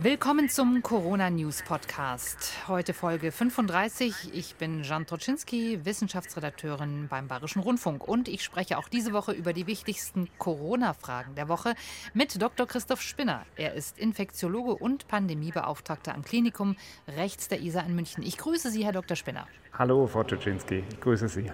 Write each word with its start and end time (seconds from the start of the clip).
Willkommen 0.00 0.48
zum 0.48 0.80
Corona 0.80 1.28
News 1.28 1.64
Podcast. 1.64 2.52
Heute 2.68 2.94
Folge 2.94 3.32
35. 3.32 4.32
Ich 4.32 4.54
bin 4.54 4.84
Jan 4.84 5.06
Troczynski, 5.06 5.84
Wissenschaftsredakteurin 5.84 7.08
beim 7.10 7.26
Bayerischen 7.26 7.62
Rundfunk 7.62 8.06
und 8.06 8.28
ich 8.28 8.44
spreche 8.44 8.78
auch 8.78 8.88
diese 8.88 9.12
Woche 9.12 9.32
über 9.32 9.52
die 9.52 9.66
wichtigsten 9.66 10.28
Corona-Fragen 10.38 11.34
der 11.34 11.48
Woche 11.48 11.74
mit 12.14 12.40
Dr. 12.40 12.68
Christoph 12.68 13.02
Spinner. 13.02 13.44
Er 13.56 13.74
ist 13.74 13.98
Infektiologe 13.98 14.76
und 14.76 15.08
Pandemiebeauftragter 15.08 16.14
am 16.14 16.22
Klinikum 16.22 16.76
rechts 17.08 17.48
der 17.48 17.60
ISA 17.60 17.80
in 17.80 17.96
München. 17.96 18.22
Ich 18.22 18.38
grüße 18.38 18.70
Sie, 18.70 18.84
Herr 18.84 18.92
Dr. 18.92 19.16
Spinner. 19.16 19.48
Hallo, 19.72 20.06
Frau 20.06 20.22
Troczynski. 20.22 20.84
Ich 20.92 21.00
grüße 21.00 21.26
Sie. 21.26 21.50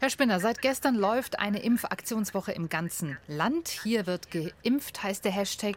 Herr 0.00 0.10
Spinner, 0.10 0.38
seit 0.38 0.62
gestern 0.62 0.94
läuft 0.94 1.40
eine 1.40 1.58
Impfaktionswoche 1.58 2.52
im 2.52 2.68
ganzen 2.68 3.18
Land. 3.26 3.66
Hier 3.82 4.06
wird 4.06 4.28
geimpft, 4.30 5.02
heißt 5.02 5.24
der 5.24 5.32
Hashtag. 5.32 5.74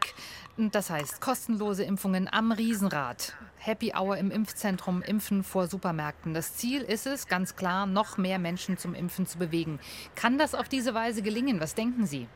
Das 0.56 0.90
heißt 0.90 1.20
kostenlose 1.20 1.82
Impfungen 1.82 2.28
am 2.30 2.52
Riesenrad. 2.52 3.34
Happy 3.58 3.92
Hour 3.98 4.18
im 4.18 4.30
Impfzentrum, 4.30 5.02
Impfen 5.02 5.42
vor 5.42 5.66
Supermärkten. 5.66 6.34
Das 6.34 6.54
Ziel 6.54 6.82
ist 6.82 7.08
es, 7.08 7.26
ganz 7.26 7.56
klar, 7.56 7.86
noch 7.86 8.16
mehr 8.16 8.38
Menschen 8.38 8.78
zum 8.78 8.94
Impfen 8.94 9.26
zu 9.26 9.38
bewegen. 9.38 9.80
Kann 10.14 10.38
das 10.38 10.54
auf 10.54 10.68
diese 10.68 10.94
Weise 10.94 11.22
gelingen? 11.22 11.60
Was 11.60 11.74
denken 11.74 12.06
Sie? 12.06 12.28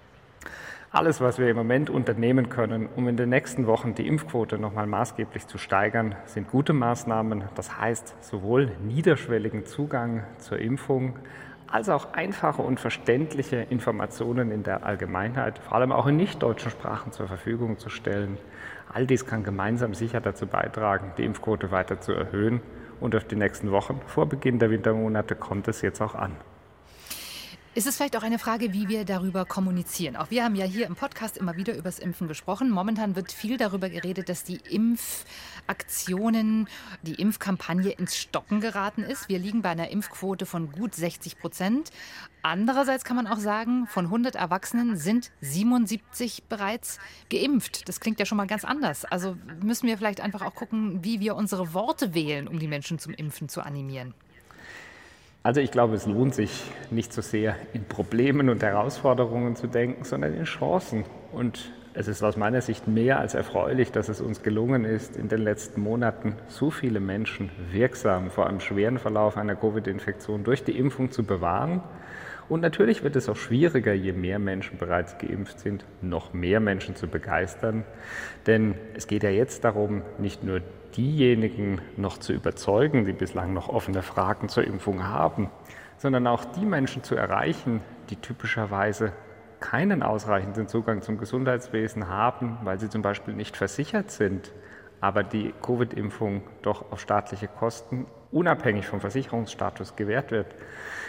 Alles, 0.91 1.21
was 1.21 1.39
wir 1.39 1.49
im 1.49 1.57
Moment 1.57 1.89
unternehmen 1.89 2.49
können, 2.49 2.89
um 2.97 3.07
in 3.07 3.17
den 3.17 3.29
nächsten 3.29 3.69
Wochen 3.69 3.95
die 3.95 4.09
Impfquote 4.09 4.59
nochmal 4.59 4.89
maßgeblich 4.89 5.47
zu 5.47 5.57
steigern, 5.57 6.17
sind 6.25 6.49
gute 6.49 6.73
Maßnahmen. 6.73 7.45
Das 7.55 7.79
heißt 7.79 8.25
sowohl 8.25 8.73
niederschwelligen 8.83 9.67
Zugang 9.67 10.25
zur 10.39 10.59
Impfung 10.59 11.17
als 11.69 11.89
auch 11.89 12.13
einfache 12.13 12.63
und 12.63 12.81
verständliche 12.81 13.57
Informationen 13.57 14.51
in 14.51 14.63
der 14.63 14.85
Allgemeinheit, 14.85 15.59
vor 15.59 15.75
allem 15.75 15.93
auch 15.93 16.07
in 16.07 16.17
nicht-deutschen 16.17 16.71
Sprachen 16.71 17.13
zur 17.13 17.27
Verfügung 17.27 17.79
zu 17.79 17.89
stellen. 17.89 18.39
All 18.93 19.07
dies 19.07 19.27
kann 19.27 19.45
gemeinsam 19.45 19.95
sicher 19.95 20.21
dazu 20.21 20.47
beitragen, 20.47 21.13
die 21.19 21.25
Impfquote 21.25 21.71
weiter 21.71 22.01
zu 22.01 22.13
erhöhen. 22.13 22.61
Und 23.01 23.15
auf 23.15 23.25
die 23.25 23.37
nächsten 23.37 23.71
Wochen 23.73 24.01
vor 24.07 24.27
Beginn 24.27 24.59
der 24.59 24.71
Wintermonate 24.71 25.35
kommt 25.35 25.69
es 25.69 25.83
jetzt 25.83 26.01
auch 26.01 26.15
an. 26.15 26.33
Ist 27.77 27.87
es 27.87 27.97
vielleicht 27.97 28.17
auch 28.17 28.23
eine 28.23 28.39
Frage, 28.39 28.73
wie 28.73 28.89
wir 28.89 29.05
darüber 29.05 29.45
kommunizieren? 29.45 30.17
Auch 30.17 30.31
wir 30.31 30.45
haben 30.45 30.55
ja 30.55 30.65
hier 30.65 30.87
im 30.87 30.97
Podcast 30.97 31.37
immer 31.37 31.59
wieder 31.59 31.75
über 31.75 31.83
das 31.83 31.99
Impfen 31.99 32.27
gesprochen. 32.27 32.71
Momentan 32.71 33.17
wird 33.17 33.33
viel 33.33 33.59
darüber 33.59 33.91
geredet, 33.91 34.31
dass 34.31 34.45
die 34.45 34.61
Impfaktionen, 34.71 36.71
die 37.03 37.17
Impfkampagne 37.17 37.91
ins 37.91 38.17
Stocken 38.17 38.63
geraten 38.63 39.03
ist. 39.03 39.29
Wir 39.29 39.39
liegen 39.39 39.61
bei 39.61 39.69
einer 39.69 39.91
Impfquote 39.91 40.47
von 40.47 40.73
gut 40.73 40.95
60 40.95 41.39
Prozent. 41.39 41.91
Andererseits 42.41 43.05
kann 43.05 43.17
man 43.17 43.27
auch 43.27 43.41
sagen, 43.41 43.87
von 43.87 44.07
100 44.07 44.37
Erwachsenen 44.37 44.97
sind 44.97 45.31
77 45.43 46.45
bereits 46.45 46.99
geimpft. 47.29 47.91
Das 47.91 48.01
klingt 48.01 48.19
ja 48.19 48.25
schon 48.25 48.39
mal 48.39 48.47
ganz 48.47 48.65
anders. 48.65 49.05
Also 49.05 49.37
müssen 49.61 49.87
wir 49.87 49.99
vielleicht 49.99 50.23
einfach 50.23 50.41
auch 50.41 50.55
gucken, 50.55 51.05
wie 51.05 51.21
wir 51.21 51.37
unsere 51.37 51.75
Worte 51.75 52.15
wählen, 52.15 52.49
um 52.49 52.59
die 52.59 52.69
Menschen 52.69 52.99
zum 52.99 53.13
Impfen 53.13 53.51
zu 53.51 53.61
animieren. 53.61 54.15
Also 55.47 55.61
ich 55.61 55.71
glaube, 55.71 55.95
es 55.95 56.07
lohnt 56.07 56.35
sich 56.35 56.65
nicht 56.91 57.13
so 57.13 57.23
sehr 57.23 57.55
in 57.73 57.85
Problemen 57.85 58.49
und 58.49 58.65
Herausforderungen 58.65 59.55
zu 59.55 59.69
denken, 59.69 60.03
sondern 60.03 60.35
in 60.35 60.43
Chancen. 60.43 61.05
Und 61.31 61.71
es 61.95 62.09
ist 62.09 62.25
aus 62.25 62.37
meiner 62.37 62.61
Sicht 62.61 62.89
mehr 62.89 63.21
als 63.21 63.35
erfreulich, 63.35 63.93
dass 63.93 64.09
es 64.09 64.21
uns 64.21 64.43
gelungen 64.43 64.85
ist, 64.85 65.17
in 65.17 65.29
den 65.29 65.39
letzten 65.39 65.83
Monaten 65.83 66.35
so 66.49 66.73
viele 66.73 66.99
Menschen 66.99 67.53
wirksam 67.71 68.33
vor 68.33 68.49
einem 68.49 68.59
schweren 68.59 68.99
Verlauf 68.99 69.37
einer 69.37 69.55
Covid-Infektion 69.55 70.43
durch 70.43 70.65
die 70.65 70.77
Impfung 70.77 71.13
zu 71.13 71.23
bewahren. 71.23 71.81
Und 72.49 72.61
natürlich 72.61 73.05
wird 73.05 73.15
es 73.15 73.29
auch 73.29 73.37
schwieriger, 73.37 73.93
je 73.93 74.15
mehr 74.15 74.41
Menschen 74.41 74.79
bereits 74.79 75.17
geimpft 75.19 75.61
sind, 75.61 75.85
noch 76.03 76.33
mehr 76.33 76.59
Menschen 76.59 76.97
zu 76.97 77.07
begeistern. 77.07 77.85
Denn 78.49 78.75
es 78.95 79.07
geht 79.07 79.23
ja 79.23 79.31
jetzt 79.31 79.63
darum, 79.63 80.03
nicht 80.19 80.43
nur 80.43 80.61
diejenigen 80.97 81.81
noch 81.97 82.19
zu 82.19 82.33
überzeugen, 82.33 83.05
die 83.05 83.13
bislang 83.13 83.53
noch 83.53 83.69
offene 83.69 84.03
Fragen 84.03 84.49
zur 84.49 84.65
Impfung 84.65 85.05
haben, 85.05 85.51
sondern 85.99 86.27
auch 86.27 86.45
die 86.45 86.65
Menschen 86.65 87.03
zu 87.03 87.15
erreichen, 87.15 87.81
die 88.11 88.17
typischerweise 88.17 89.13
keinen 89.61 90.03
ausreichenden 90.03 90.69
Zugang 90.69 91.03
zum 91.03 91.19
Gesundheitswesen 91.19 92.09
haben, 92.09 92.59
weil 92.63 92.79
sie 92.79 92.91
zum 92.91 93.03
Beispiel 93.03 93.35
nicht 93.35 93.57
versichert 93.57 94.11
sind, 94.11 94.53
aber 95.01 95.23
die 95.23 95.53
Covid-Impfung 95.63 96.43
doch 96.63 96.93
auf 96.93 97.01
staatliche 97.01 97.49
Kosten 97.49 98.07
unabhängig 98.33 98.87
vom 98.87 99.01
Versicherungsstatus 99.01 99.97
gewährt 99.97 100.31
wird. 100.31 100.47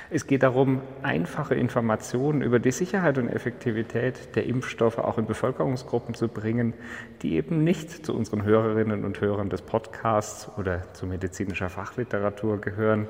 Es 0.10 0.26
geht 0.26 0.44
darum, 0.44 0.82
einfache 1.04 1.56
Informationen 1.56 2.42
über 2.42 2.60
die 2.60 2.72
Sicherheit 2.72 3.18
und 3.18 3.28
Effektivität 3.28 4.36
der 4.36 4.46
Impfstoffe 4.46 5.00
auch 5.00 5.18
in 5.18 5.26
Bevölkerungsgruppen 5.26 6.16
zu 6.16 6.30
bringen, 6.30 6.74
die 7.22 7.36
eben 7.36 7.66
nicht 7.66 8.06
zu 8.06 8.16
unseren 8.16 8.44
Hörerinnen 8.44 9.04
und 9.04 9.20
Hörern 9.20 9.50
des 9.50 9.62
Podcasts 9.62 10.50
oder 10.58 10.94
zu 10.94 11.08
medizinischer 11.08 11.70
Fachliteratur 11.70 12.62
gehören. 12.62 13.08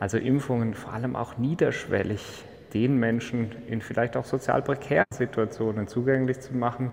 Also 0.00 0.18
Impfungen 0.18 0.74
vor 0.74 0.92
allem 0.92 1.14
auch 1.14 1.38
niederschwellig 1.38 2.44
den 2.74 2.98
Menschen 2.98 3.52
in 3.68 3.80
vielleicht 3.80 4.16
auch 4.16 4.24
sozial 4.24 4.60
prekären 4.62 5.06
Situationen 5.12 5.86
zugänglich 5.86 6.40
zu 6.40 6.56
machen 6.56 6.92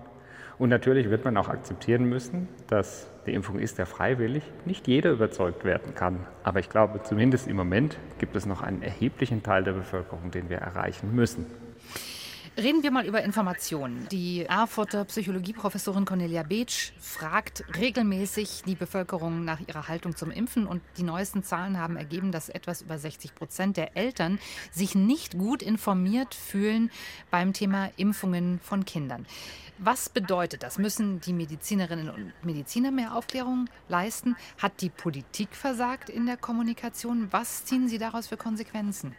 und 0.58 0.68
natürlich 0.68 1.10
wird 1.10 1.24
man 1.24 1.36
auch 1.36 1.48
akzeptieren 1.48 2.04
müssen, 2.04 2.48
dass 2.68 3.08
die 3.26 3.34
Impfung 3.34 3.58
ist 3.58 3.78
ja 3.78 3.84
freiwillig, 3.84 4.42
nicht 4.64 4.88
jeder 4.88 5.12
überzeugt 5.12 5.64
werden 5.64 5.94
kann. 5.94 6.26
Aber 6.44 6.60
ich 6.60 6.68
glaube, 6.68 7.02
zumindest 7.02 7.48
im 7.48 7.56
Moment 7.56 7.96
gibt 8.18 8.36
es 8.36 8.46
noch 8.46 8.62
einen 8.62 8.82
erheblichen 8.82 9.42
Teil 9.42 9.64
der 9.64 9.72
Bevölkerung, 9.72 10.30
den 10.30 10.50
wir 10.50 10.58
erreichen 10.58 11.14
müssen. 11.14 11.46
Reden 12.54 12.82
wir 12.82 12.90
mal 12.90 13.06
über 13.06 13.22
Informationen. 13.22 14.06
Die 14.10 14.44
Erfurter 14.44 15.06
Psychologieprofessorin 15.06 16.04
Cornelia 16.04 16.42
Beetsch 16.42 16.92
fragt 17.00 17.64
regelmäßig 17.78 18.64
die 18.66 18.74
Bevölkerung 18.74 19.42
nach 19.42 19.58
ihrer 19.66 19.88
Haltung 19.88 20.16
zum 20.16 20.30
Impfen 20.30 20.66
und 20.66 20.82
die 20.98 21.02
neuesten 21.02 21.42
Zahlen 21.42 21.78
haben 21.78 21.96
ergeben, 21.96 22.30
dass 22.30 22.50
etwas 22.50 22.82
über 22.82 22.98
60 22.98 23.34
Prozent 23.34 23.78
der 23.78 23.96
Eltern 23.96 24.38
sich 24.70 24.94
nicht 24.94 25.38
gut 25.38 25.62
informiert 25.62 26.34
fühlen 26.34 26.90
beim 27.30 27.54
Thema 27.54 27.90
Impfungen 27.96 28.60
von 28.62 28.84
Kindern. 28.84 29.24
Was 29.78 30.10
bedeutet 30.10 30.62
das? 30.62 30.76
Müssen 30.76 31.22
die 31.22 31.32
Medizinerinnen 31.32 32.10
und 32.10 32.32
Mediziner 32.42 32.90
mehr 32.90 33.16
Aufklärung 33.16 33.70
leisten? 33.88 34.36
Hat 34.58 34.82
die 34.82 34.90
Politik 34.90 35.56
versagt 35.56 36.10
in 36.10 36.26
der 36.26 36.36
Kommunikation? 36.36 37.28
Was 37.30 37.64
ziehen 37.64 37.88
Sie 37.88 37.96
daraus 37.96 38.26
für 38.26 38.36
Konsequenzen? 38.36 39.16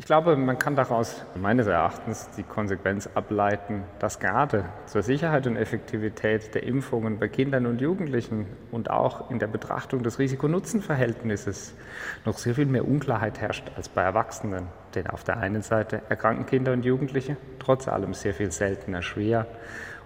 Ich 0.00 0.06
glaube, 0.06 0.36
man 0.36 0.56
kann 0.60 0.76
daraus 0.76 1.24
meines 1.34 1.66
Erachtens 1.66 2.30
die 2.36 2.44
Konsequenz 2.44 3.08
ableiten, 3.14 3.82
dass 3.98 4.20
gerade 4.20 4.64
zur 4.86 5.02
Sicherheit 5.02 5.48
und 5.48 5.56
Effektivität 5.56 6.54
der 6.54 6.62
Impfungen 6.62 7.18
bei 7.18 7.26
Kindern 7.26 7.66
und 7.66 7.80
Jugendlichen 7.80 8.46
und 8.70 8.90
auch 8.90 9.28
in 9.28 9.40
der 9.40 9.48
Betrachtung 9.48 10.04
des 10.04 10.20
Risiko-Nutzen-Verhältnisses 10.20 11.74
noch 12.24 12.38
sehr 12.38 12.54
viel 12.54 12.66
mehr 12.66 12.86
Unklarheit 12.86 13.40
herrscht 13.40 13.72
als 13.74 13.88
bei 13.88 14.02
Erwachsenen. 14.02 14.68
Denn 14.94 15.08
auf 15.08 15.24
der 15.24 15.38
einen 15.38 15.62
Seite 15.62 16.00
erkranken 16.08 16.46
Kinder 16.46 16.72
und 16.72 16.84
Jugendliche 16.84 17.36
trotz 17.58 17.88
allem 17.88 18.14
sehr 18.14 18.34
viel 18.34 18.52
seltener 18.52 19.02
schwer 19.02 19.48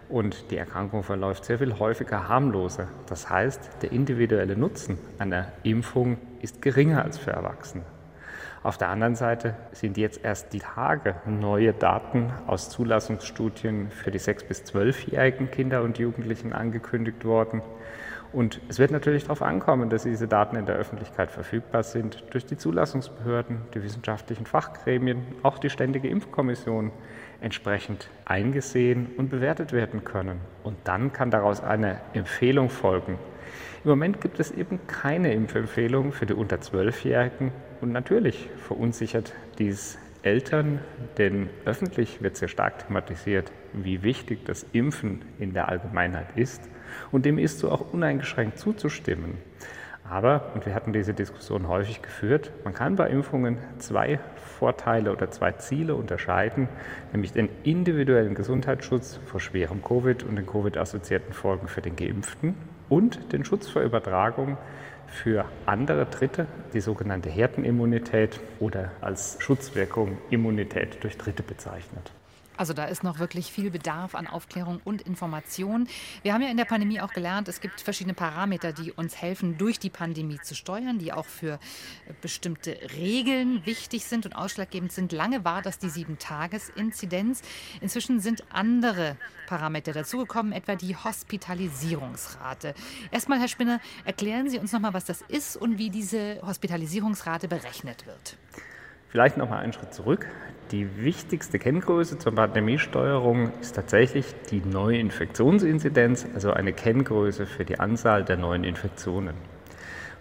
und 0.09 0.51
die 0.51 0.57
Erkrankung 0.57 1.03
verläuft 1.03 1.45
sehr 1.45 1.59
viel 1.59 1.79
häufiger 1.79 2.29
harmloser. 2.29 2.89
Das 3.09 3.29
heißt, 3.29 3.83
der 3.83 3.93
individuelle 3.93 4.57
Nutzen 4.57 4.99
einer 5.19 5.49
Impfung 5.65 6.17
ist 6.41 6.63
geringer 6.63 7.05
als 7.05 7.19
für 7.19 7.33
Erwachsene. 7.33 7.85
Auf 8.63 8.79
der 8.79 8.91
anderen 8.91 9.17
Seite 9.17 9.57
sind 9.73 9.97
jetzt 9.97 10.25
erst 10.25 10.53
die 10.53 10.61
Tage 10.61 11.17
neue 11.27 11.73
Daten 11.73 12.33
aus 12.47 12.71
Zulassungsstudien 12.71 13.91
für 13.91 14.13
die 14.13 14.21
6- 14.21 14.47
bis 14.47 14.63
12-jährigen 14.63 15.51
Kinder 15.51 15.83
und 15.83 15.99
Jugendlichen 15.99 16.53
angekündigt 16.53 17.25
worden. 17.25 17.61
Und 18.33 18.61
es 18.69 18.79
wird 18.79 18.93
natürlich 18.93 19.25
darauf 19.25 19.43
ankommen, 19.43 19.91
dass 19.91 20.05
diese 20.05 20.29
Daten 20.29 20.55
in 20.57 20.65
der 20.65 20.77
Öffentlichkeit 20.77 21.33
verfügbar 21.33 21.83
sind, 21.83 22.23
durch 22.31 22.47
die 22.47 22.57
Zulassungsbehörden, 22.57 23.63
die 23.75 23.83
wissenschaftlichen 23.83 24.47
Fachgremien, 24.47 25.27
auch 25.43 25.59
die 25.59 25.69
Ständige 25.69 26.09
Impfkommission 26.09 26.93
entsprechend 27.41 28.09
eingesehen 28.25 29.11
und 29.17 29.29
bewertet 29.29 29.73
werden 29.73 30.05
können. 30.05 30.41
Und 30.63 30.77
dann 30.85 31.13
kann 31.13 31.33
daraus 31.33 31.63
eine 31.63 31.99
Empfehlung 32.15 32.71
folgen. 32.71 33.19
Im 33.85 33.91
Moment 33.91 34.21
gibt 34.21 34.39
es 34.39 34.53
eben 34.53 34.79
keine 34.87 35.33
Impfempfehlung 35.33 36.13
für 36.13 36.25
die 36.25 36.35
unter 36.35 36.59
12-Jährigen 36.59 37.51
und 37.81 37.91
natürlich 37.91 38.49
verunsichert 38.57 39.33
dies 39.59 39.99
Eltern, 40.23 40.79
denn 41.19 41.51
öffentlich 41.65 42.23
wird 42.23 42.37
sehr 42.37 42.47
stark 42.47 42.87
thematisiert, 42.87 43.51
wie 43.73 44.05
wichtig 44.05 44.45
das 44.45 44.65
Impfen 44.73 45.23
in 45.41 45.53
der 45.53 45.69
Allgemeinheit 45.69 46.29
ist. 46.37 46.63
Und 47.11 47.27
dem 47.27 47.39
ist 47.39 47.59
so 47.59 47.73
auch 47.73 47.93
uneingeschränkt 47.93 48.57
zuzustimmen. 48.57 49.39
Aber, 50.09 50.53
und 50.55 50.65
wir 50.65 50.77
hatten 50.77 50.93
diese 50.93 51.13
Diskussion 51.13 51.67
häufig 51.67 52.03
geführt, 52.03 52.53
man 52.63 52.75
kann 52.75 52.95
bei 52.95 53.09
Impfungen 53.09 53.59
zwei 53.79 54.21
Vorteile 54.61 55.11
oder 55.11 55.33
zwei 55.33 55.53
Ziele 55.53 55.97
unterscheiden, 55.97 56.69
nämlich 57.13 57.33
den 57.33 57.49
individuellen 57.65 58.37
Gesundheitsschutz 58.37 59.19
vor 59.27 59.41
schwerem 59.41 59.83
Covid 59.83 60.23
und 60.23 60.37
den 60.37 60.47
Covid-assoziierten 60.47 61.33
Folgen 61.33 61.67
für 61.67 61.83
den 61.83 61.97
Geimpften 61.97 62.55
und 62.93 63.33
den 63.33 63.43
Schutz 63.43 63.71
vor 63.71 63.81
Übertragung 63.81 64.59
für 65.07 65.47
andere 65.65 66.05
Dritte, 66.05 66.47
die 66.75 66.81
sogenannte 66.81 67.31
Herdenimmunität 67.31 68.39
oder 68.61 68.91
als 69.01 69.39
Schutzwirkung 69.41 70.19
Immunität 70.29 71.03
durch 71.03 71.17
Dritte 71.17 71.43
bezeichnet. 71.43 72.13
Also 72.57 72.73
da 72.73 72.85
ist 72.85 73.03
noch 73.03 73.19
wirklich 73.19 73.51
viel 73.51 73.71
Bedarf 73.71 74.15
an 74.15 74.27
Aufklärung 74.27 74.81
und 74.85 75.03
Information. 75.03 75.89
Wir 76.23 76.35
haben 76.35 76.43
ja 76.43 76.51
in 76.51 76.57
der 76.57 76.65
Pandemie 76.65 77.01
auch 77.01 77.13
gelernt, 77.13 77.49
es 77.49 77.61
gibt 77.61 77.81
verschiedene 77.81 78.15
Parameter, 78.15 78.73
die 78.73 78.93
uns 78.93 79.21
helfen, 79.21 79.57
durch 79.59 79.79
die 79.79 79.91
Pandemie 79.91 80.39
zu 80.41 80.55
steuern, 80.55 80.99
die 80.99 81.13
auch 81.13 81.25
für 81.25 81.59
bestimmte 82.21 82.77
Regeln 82.97 83.65
wichtig 83.65 84.05
sind 84.05 84.27
und 84.27 84.35
ausschlaggebend 84.35 84.93
sind. 84.93 85.13
Lange 85.13 85.45
war 85.45 85.63
das 85.63 85.79
die 85.79 85.89
Sieben-Tages-Inzidenz. 85.89 87.43
Inzwischen 87.81 88.21
sind 88.21 88.45
andere 88.53 89.17
Parameter 89.47 89.93
dazugekommen, 89.93 90.53
etwa 90.53 90.77
die 90.77 90.97
Hospitalisierungsrate. 90.97 92.75
Erstmal, 93.11 93.41
Herr 93.41 93.49
Spinner, 93.49 93.81
erklären 94.05 94.49
Sie 94.49 94.59
uns 94.59 94.73
noch 94.73 94.81
mal, 94.81 94.95
was 94.95 95.05
das 95.05 95.23
ist 95.23 95.57
und 95.57 95.79
wie 95.79 95.91
diese 95.91 96.41
Hospitalisierungsrate 96.43 97.49
berechnet 97.49 98.07
wird. 98.07 98.37
Vielleicht 99.13 99.37
noch 99.37 99.51
mal 99.51 99.59
einen 99.59 99.75
Schritt 99.75 99.93
zurück. 99.93 100.27
Die 100.71 101.05
wichtigste 101.05 101.59
Kenngröße 101.59 102.19
zur 102.19 102.35
Pandemiesteuerung 102.35 103.53
ist 103.61 103.77
tatsächlich 103.77 104.25
die 104.51 104.63
Neuinfektionsinzidenz, 104.65 106.27
also 106.35 106.55
eine 106.55 106.73
Kenngröße 106.73 107.45
für 107.45 107.67
die 107.67 107.79
Anzahl 107.79 108.25
der 108.25 108.39
neuen 108.39 108.65
Infektionen. 108.65 109.35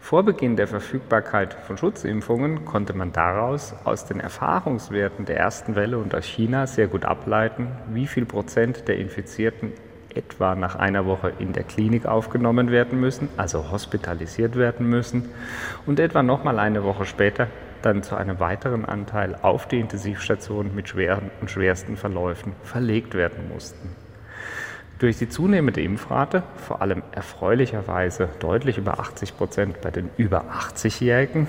Vor 0.01 0.23
Beginn 0.23 0.57
der 0.57 0.67
Verfügbarkeit 0.67 1.53
von 1.53 1.77
Schutzimpfungen 1.77 2.65
konnte 2.65 2.91
man 2.91 3.13
daraus 3.13 3.73
aus 3.85 4.03
den 4.03 4.19
Erfahrungswerten 4.19 5.23
der 5.23 5.37
ersten 5.37 5.75
Welle 5.75 5.97
und 5.97 6.13
aus 6.13 6.25
China 6.25 6.67
sehr 6.67 6.87
gut 6.87 7.05
ableiten, 7.05 7.67
wie 7.93 8.07
viel 8.07 8.25
Prozent 8.25 8.89
der 8.89 8.97
Infizierten 8.97 9.71
etwa 10.13 10.53
nach 10.53 10.75
einer 10.75 11.05
Woche 11.05 11.31
in 11.39 11.53
der 11.53 11.63
Klinik 11.63 12.05
aufgenommen 12.05 12.71
werden 12.71 12.99
müssen, 12.99 13.29
also 13.37 13.71
hospitalisiert 13.71 14.57
werden 14.57 14.89
müssen, 14.89 15.29
und 15.85 15.97
etwa 15.97 16.23
nochmal 16.23 16.59
eine 16.59 16.83
Woche 16.83 17.05
später 17.05 17.47
dann 17.81 18.03
zu 18.03 18.15
einem 18.15 18.39
weiteren 18.39 18.85
Anteil 18.85 19.35
auf 19.41 19.67
die 19.67 19.79
Intensivstation 19.79 20.73
mit 20.75 20.89
schweren 20.89 21.31
und 21.41 21.49
schwersten 21.49 21.97
Verläufen 21.97 22.53
verlegt 22.63 23.13
werden 23.13 23.49
mussten. 23.49 23.95
Durch 24.99 25.17
die 25.17 25.29
zunehmende 25.29 25.81
Impfrate, 25.81 26.43
vor 26.57 26.81
allem 26.81 27.01
erfreulicherweise 27.11 28.29
deutlich 28.39 28.77
über 28.77 28.99
80 28.99 29.35
Prozent 29.35 29.81
bei 29.81 29.89
den 29.89 30.11
über 30.17 30.45
80-Jährigen, 30.51 31.47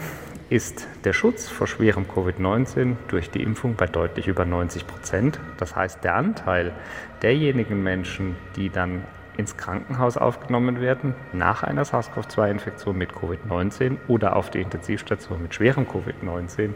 ist 0.49 0.87
der 1.05 1.13
Schutz 1.13 1.49
vor 1.49 1.67
schwerem 1.67 2.05
Covid-19 2.05 2.97
durch 3.09 3.31
die 3.31 3.43
Impfung 3.43 3.75
bei 3.75 3.87
deutlich 3.87 4.27
über 4.27 4.45
90 4.45 4.87
Prozent. 4.87 5.41
Das 5.59 5.77
heißt, 5.77 6.03
der 6.03 6.15
Anteil 6.15 6.73
derjenigen 7.23 7.83
Menschen, 7.83 8.37
die 8.57 8.71
dann 8.71 9.05
ins 9.37 9.57
Krankenhaus 9.57 10.17
aufgenommen 10.17 10.81
werden 10.81 11.15
nach 11.33 11.63
einer 11.63 11.85
SARS-CoV-2-Infektion 11.85 12.97
mit 12.97 13.13
Covid-19 13.13 13.97
oder 14.09 14.37
auf 14.37 14.51
die 14.51 14.61
Intensivstation 14.61 15.43
mit 15.43 15.55
schwerem 15.55 15.87
Covid-19 15.87 16.71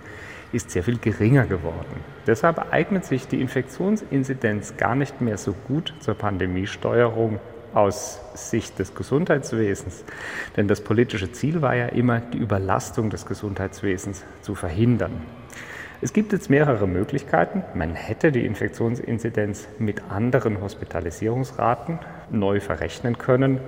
ist 0.52 0.70
sehr 0.70 0.82
viel 0.82 0.98
geringer 0.98 1.46
geworden. 1.46 2.04
Deshalb 2.26 2.72
eignet 2.72 3.04
sich 3.04 3.28
die 3.28 3.40
Infektionsinzidenz 3.40 4.76
gar 4.76 4.94
nicht 4.94 5.20
mehr 5.20 5.38
so 5.38 5.52
gut 5.66 5.94
zur 6.00 6.14
Pandemiesteuerung 6.14 7.40
aus 7.74 8.20
Sicht 8.34 8.78
des 8.78 8.94
Gesundheitswesens. 8.94 10.04
Denn 10.56 10.66
das 10.66 10.80
politische 10.80 11.30
Ziel 11.32 11.60
war 11.60 11.74
ja 11.74 11.86
immer, 11.86 12.20
die 12.20 12.38
Überlastung 12.38 13.10
des 13.10 13.26
Gesundheitswesens 13.26 14.24
zu 14.40 14.54
verhindern. 14.54 15.12
Es 16.02 16.12
gibt 16.12 16.32
jetzt 16.32 16.50
mehrere 16.50 16.86
Möglichkeiten. 16.86 17.64
Man 17.74 17.94
hätte 17.94 18.30
die 18.30 18.44
Infektionsinzidenz 18.44 19.66
mit 19.78 20.02
anderen 20.10 20.60
Hospitalisierungsraten 20.60 21.98
neu 22.30 22.60
verrechnen 22.60 23.16
können 23.16 23.60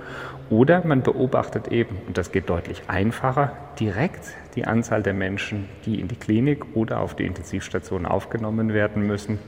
oder 0.51 0.85
man 0.85 1.01
beobachtet 1.01 1.69
eben, 1.69 1.97
und 2.05 2.19
das 2.19 2.31
geht 2.31 2.49
deutlich 2.49 2.83
einfacher, 2.87 3.53
direkt 3.79 4.35
die 4.55 4.65
Anzahl 4.65 5.01
der 5.01 5.15
Menschen, 5.15 5.69
die 5.85 5.99
in 5.99 6.07
die 6.07 6.15
Klinik 6.15 6.75
oder 6.75 6.99
auf 6.99 7.15
die 7.15 7.25
Intensivstation 7.25 8.05
aufgenommen 8.05 8.73
werden 8.73 9.07
müssen. 9.07 9.39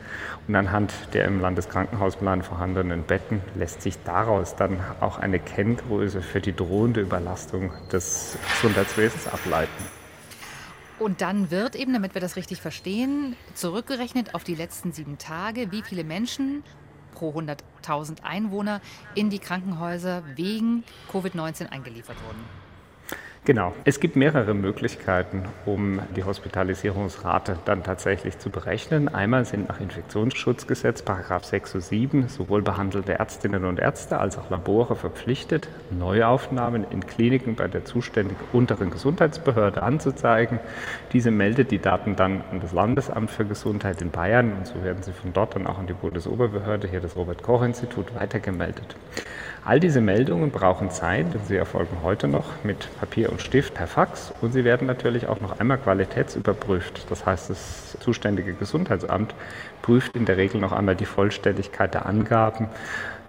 Und 0.47 0.55
anhand 0.55 0.91
der 1.13 1.25
im 1.25 1.39
Landeskrankenhausplan 1.39 2.41
vorhandenen 2.41 3.03
Betten 3.03 3.41
lässt 3.53 3.83
sich 3.83 4.01
daraus 4.03 4.55
dann 4.55 4.79
auch 5.01 5.19
eine 5.19 5.37
Kenngröße 5.37 6.21
für 6.21 6.41
die 6.41 6.55
drohende 6.55 7.01
Überlastung 7.01 7.71
des 7.91 8.37
Gesundheitswesens 8.55 9.27
ableiten. 9.27 10.00
Und 11.01 11.21
dann 11.21 11.49
wird 11.49 11.75
eben, 11.75 11.93
damit 11.93 12.13
wir 12.13 12.21
das 12.21 12.35
richtig 12.35 12.61
verstehen, 12.61 13.35
zurückgerechnet 13.55 14.35
auf 14.35 14.43
die 14.43 14.53
letzten 14.53 14.91
sieben 14.91 15.17
Tage, 15.17 15.71
wie 15.71 15.81
viele 15.81 16.03
Menschen 16.03 16.63
pro 17.15 17.31
100.000 17.31 18.21
Einwohner 18.21 18.81
in 19.15 19.31
die 19.31 19.39
Krankenhäuser 19.39 20.21
wegen 20.35 20.83
Covid-19 21.11 21.69
eingeliefert 21.69 22.17
wurden. 22.23 22.70
Genau. 23.43 23.73
Es 23.85 23.99
gibt 23.99 24.15
mehrere 24.15 24.53
Möglichkeiten, 24.53 25.45
um 25.65 25.99
die 26.15 26.23
Hospitalisierungsrate 26.23 27.57
dann 27.65 27.81
tatsächlich 27.81 28.37
zu 28.37 28.51
berechnen. 28.51 29.09
Einmal 29.09 29.45
sind 29.45 29.67
nach 29.67 29.81
Infektionsschutzgesetz, 29.81 31.01
Paragraph 31.01 31.45
6 31.45 31.73
und 31.73 31.81
7, 31.81 32.27
sowohl 32.27 32.61
behandelte 32.61 33.13
Ärztinnen 33.13 33.65
und 33.65 33.79
Ärzte 33.79 34.19
als 34.19 34.37
auch 34.37 34.51
Labore 34.51 34.95
verpflichtet, 34.95 35.69
Neuaufnahmen 35.89 36.85
in 36.91 37.07
Kliniken 37.07 37.55
bei 37.55 37.67
der 37.67 37.83
zuständigen 37.83 38.39
unteren 38.53 38.91
Gesundheitsbehörde 38.91 39.81
anzuzeigen. 39.81 40.59
Diese 41.11 41.31
meldet 41.31 41.71
die 41.71 41.79
Daten 41.79 42.15
dann 42.15 42.43
an 42.51 42.59
das 42.61 42.73
Landesamt 42.73 43.31
für 43.31 43.45
Gesundheit 43.45 44.03
in 44.03 44.11
Bayern 44.11 44.53
und 44.53 44.67
so 44.67 44.83
werden 44.83 45.01
sie 45.01 45.13
von 45.13 45.33
dort 45.33 45.55
dann 45.55 45.65
auch 45.65 45.79
an 45.79 45.87
die 45.87 45.93
Bundesoberbehörde, 45.93 46.87
hier 46.87 46.99
das 46.99 47.15
Robert-Koch-Institut, 47.15 48.13
weitergemeldet. 48.13 48.95
All 49.63 49.79
diese 49.79 50.01
Meldungen 50.01 50.49
brauchen 50.49 50.89
Zeit, 50.89 51.35
denn 51.35 51.41
sie 51.45 51.55
erfolgen 51.55 51.97
heute 52.01 52.27
noch 52.27 52.63
mit 52.63 52.89
Papier 52.99 53.31
und 53.31 53.43
Stift 53.43 53.75
per 53.75 53.85
Fax 53.85 54.33
und 54.41 54.53
sie 54.53 54.63
werden 54.63 54.87
natürlich 54.87 55.27
auch 55.27 55.39
noch 55.39 55.59
einmal 55.59 55.77
qualitätsüberprüft. 55.77 57.05
Das 57.11 57.27
heißt, 57.27 57.51
das 57.51 57.95
zuständige 57.99 58.53
Gesundheitsamt 58.53 59.35
prüft 59.83 60.15
in 60.15 60.25
der 60.25 60.37
Regel 60.37 60.59
noch 60.59 60.71
einmal 60.71 60.95
die 60.95 61.05
Vollständigkeit 61.05 61.93
der 61.93 62.07
Angaben. 62.07 62.69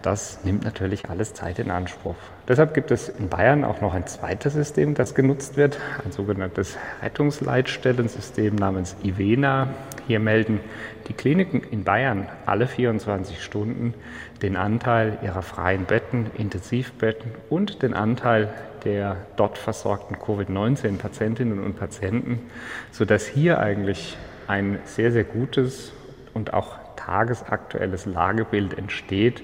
Das 0.00 0.42
nimmt 0.42 0.64
natürlich 0.64 1.10
alles 1.10 1.34
Zeit 1.34 1.58
in 1.58 1.70
Anspruch. 1.70 2.16
Deshalb 2.48 2.72
gibt 2.72 2.90
es 2.90 3.08
in 3.10 3.28
Bayern 3.28 3.62
auch 3.62 3.80
noch 3.82 3.92
ein 3.92 4.06
zweites 4.06 4.54
System, 4.54 4.94
das 4.94 5.14
genutzt 5.14 5.56
wird, 5.56 5.78
ein 6.04 6.12
sogenanntes 6.12 6.76
Rettungsleitstellensystem 7.02 8.56
namens 8.56 8.96
IVENA. 9.04 9.68
Hier 10.08 10.18
melden 10.18 10.60
die 11.06 11.12
Kliniken 11.12 11.62
in 11.70 11.84
Bayern 11.84 12.26
alle 12.46 12.66
24 12.66 13.44
Stunden 13.44 13.94
den 14.42 14.56
Anteil 14.56 15.18
ihrer 15.22 15.42
freien 15.42 15.84
Betten, 15.84 16.30
Intensivbetten 16.36 17.30
und 17.48 17.82
den 17.82 17.94
Anteil 17.94 18.52
der 18.84 19.16
dort 19.36 19.58
versorgten 19.58 20.18
Covid-19-Patientinnen 20.18 21.62
und 21.62 21.78
Patienten, 21.78 22.50
sodass 22.90 23.26
hier 23.26 23.60
eigentlich 23.60 24.16
ein 24.48 24.80
sehr, 24.84 25.12
sehr 25.12 25.24
gutes 25.24 25.92
und 26.34 26.52
auch 26.52 26.81
tagesaktuelles 27.04 28.06
Lagebild 28.06 28.76
entsteht, 28.78 29.42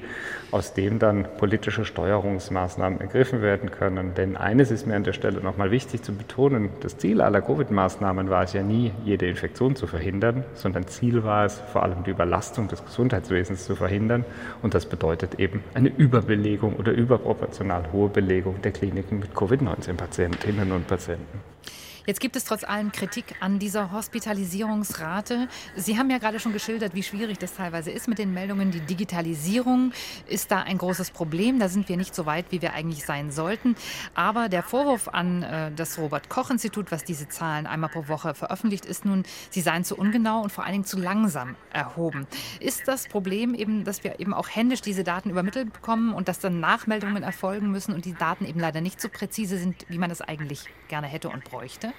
aus 0.50 0.74
dem 0.74 0.98
dann 0.98 1.26
politische 1.38 1.84
Steuerungsmaßnahmen 1.84 3.00
ergriffen 3.00 3.42
werden 3.42 3.70
können. 3.70 4.14
Denn 4.14 4.36
eines 4.36 4.70
ist 4.70 4.86
mir 4.86 4.96
an 4.96 5.04
der 5.04 5.12
Stelle 5.12 5.40
nochmal 5.40 5.70
wichtig 5.70 6.02
zu 6.02 6.14
betonen, 6.14 6.70
das 6.80 6.96
Ziel 6.96 7.20
aller 7.20 7.42
Covid-Maßnahmen 7.42 8.30
war 8.30 8.44
es 8.44 8.52
ja 8.52 8.62
nie, 8.62 8.92
jede 9.04 9.26
Infektion 9.26 9.76
zu 9.76 9.86
verhindern, 9.86 10.44
sondern 10.54 10.86
Ziel 10.86 11.24
war 11.24 11.44
es, 11.44 11.58
vor 11.72 11.82
allem 11.82 12.04
die 12.04 12.10
Überlastung 12.10 12.68
des 12.68 12.84
Gesundheitswesens 12.84 13.64
zu 13.64 13.76
verhindern. 13.76 14.24
Und 14.62 14.74
das 14.74 14.86
bedeutet 14.86 15.38
eben 15.38 15.62
eine 15.74 15.88
Überbelegung 15.88 16.76
oder 16.76 16.92
überproportional 16.92 17.92
hohe 17.92 18.08
Belegung 18.08 18.62
der 18.62 18.72
Kliniken 18.72 19.18
mit 19.18 19.34
Covid-19-Patientinnen 19.34 20.72
und 20.72 20.86
Patienten. 20.86 21.40
Jetzt 22.08 22.20
gibt 22.20 22.36
es 22.36 22.44
trotz 22.44 22.64
allem 22.64 22.90
Kritik 22.90 23.34
an 23.40 23.58
dieser 23.58 23.92
Hospitalisierungsrate. 23.92 25.46
Sie 25.76 25.98
haben 25.98 26.08
ja 26.08 26.16
gerade 26.16 26.40
schon 26.40 26.54
geschildert, 26.54 26.94
wie 26.94 27.02
schwierig 27.02 27.36
das 27.36 27.52
teilweise 27.52 27.90
ist 27.90 28.08
mit 28.08 28.18
den 28.18 28.32
Meldungen. 28.32 28.70
Die 28.70 28.80
Digitalisierung 28.80 29.92
ist 30.26 30.50
da 30.50 30.62
ein 30.62 30.78
großes 30.78 31.10
Problem. 31.10 31.58
Da 31.58 31.68
sind 31.68 31.86
wir 31.90 31.98
nicht 31.98 32.14
so 32.14 32.24
weit, 32.24 32.46
wie 32.48 32.62
wir 32.62 32.72
eigentlich 32.72 33.04
sein 33.04 33.30
sollten. 33.30 33.76
Aber 34.14 34.48
der 34.48 34.62
Vorwurf 34.62 35.08
an 35.08 35.42
äh, 35.42 35.70
das 35.70 35.98
Robert-Koch-Institut, 35.98 36.90
was 36.90 37.04
diese 37.04 37.28
Zahlen 37.28 37.66
einmal 37.66 37.90
pro 37.90 38.08
Woche 38.08 38.32
veröffentlicht, 38.32 38.86
ist 38.86 39.04
nun, 39.04 39.24
sie 39.50 39.60
seien 39.60 39.84
zu 39.84 39.94
ungenau 39.94 40.40
und 40.40 40.50
vor 40.50 40.64
allen 40.64 40.72
Dingen 40.72 40.86
zu 40.86 40.98
langsam 40.98 41.56
erhoben. 41.74 42.26
Ist 42.58 42.88
das 42.88 43.06
Problem 43.06 43.52
eben, 43.52 43.84
dass 43.84 44.02
wir 44.02 44.18
eben 44.18 44.32
auch 44.32 44.48
händisch 44.48 44.80
diese 44.80 45.04
Daten 45.04 45.28
übermittelt 45.28 45.74
bekommen 45.74 46.14
und 46.14 46.28
dass 46.28 46.38
dann 46.38 46.58
Nachmeldungen 46.58 47.22
erfolgen 47.22 47.70
müssen 47.70 47.92
und 47.92 48.06
die 48.06 48.14
Daten 48.14 48.46
eben 48.46 48.60
leider 48.60 48.80
nicht 48.80 48.98
so 48.98 49.10
präzise 49.10 49.58
sind, 49.58 49.84
wie 49.90 49.98
man 49.98 50.08
das 50.08 50.22
eigentlich 50.22 50.64
gerne 50.88 51.06
hätte 51.06 51.28
und 51.28 51.44
bräuchte? 51.44 51.92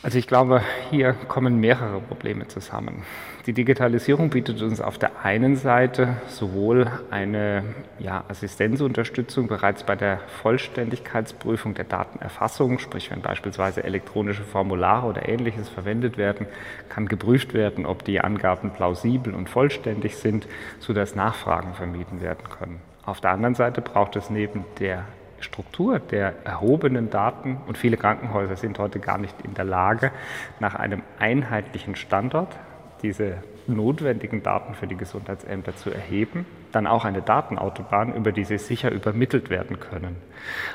Also 0.00 0.16
ich 0.16 0.28
glaube, 0.28 0.62
hier 0.90 1.12
kommen 1.12 1.58
mehrere 1.58 2.00
Probleme 2.00 2.46
zusammen. 2.46 3.02
Die 3.46 3.52
Digitalisierung 3.52 4.30
bietet 4.30 4.62
uns 4.62 4.80
auf 4.80 4.96
der 4.96 5.24
einen 5.24 5.56
Seite 5.56 6.18
sowohl 6.28 6.88
eine 7.10 7.64
ja, 7.98 8.22
Assistenzunterstützung 8.28 9.48
bereits 9.48 9.82
bei 9.82 9.96
der 9.96 10.20
Vollständigkeitsprüfung 10.40 11.74
der 11.74 11.86
Datenerfassung, 11.86 12.78
sprich 12.78 13.10
wenn 13.10 13.22
beispielsweise 13.22 13.82
elektronische 13.82 14.44
Formulare 14.44 15.08
oder 15.08 15.28
ähnliches 15.28 15.68
verwendet 15.68 16.16
werden, 16.16 16.46
kann 16.88 17.08
geprüft 17.08 17.52
werden, 17.52 17.84
ob 17.84 18.04
die 18.04 18.20
Angaben 18.20 18.70
plausibel 18.70 19.34
und 19.34 19.48
vollständig 19.48 20.16
sind, 20.16 20.46
sodass 20.78 21.16
Nachfragen 21.16 21.74
vermieden 21.74 22.20
werden 22.20 22.48
können. 22.56 22.80
Auf 23.04 23.20
der 23.20 23.32
anderen 23.32 23.56
Seite 23.56 23.80
braucht 23.80 24.14
es 24.14 24.30
neben 24.30 24.64
der 24.78 25.06
Struktur 25.40 25.98
der 25.98 26.34
erhobenen 26.44 27.10
Daten 27.10 27.58
und 27.66 27.78
viele 27.78 27.96
Krankenhäuser 27.96 28.56
sind 28.56 28.78
heute 28.78 28.98
gar 28.98 29.18
nicht 29.18 29.34
in 29.42 29.54
der 29.54 29.64
Lage, 29.64 30.10
nach 30.60 30.74
einem 30.74 31.02
einheitlichen 31.18 31.96
Standort 31.96 32.56
diese 33.02 33.38
notwendigen 33.68 34.42
Daten 34.42 34.74
für 34.74 34.86
die 34.86 34.96
Gesundheitsämter 34.96 35.76
zu 35.76 35.90
erheben, 35.90 36.46
dann 36.72 36.86
auch 36.86 37.04
eine 37.04 37.22
Datenautobahn, 37.22 38.14
über 38.14 38.32
die 38.32 38.44
sie 38.44 38.58
sicher 38.58 38.90
übermittelt 38.90 39.50
werden 39.50 39.78
können. 39.78 40.16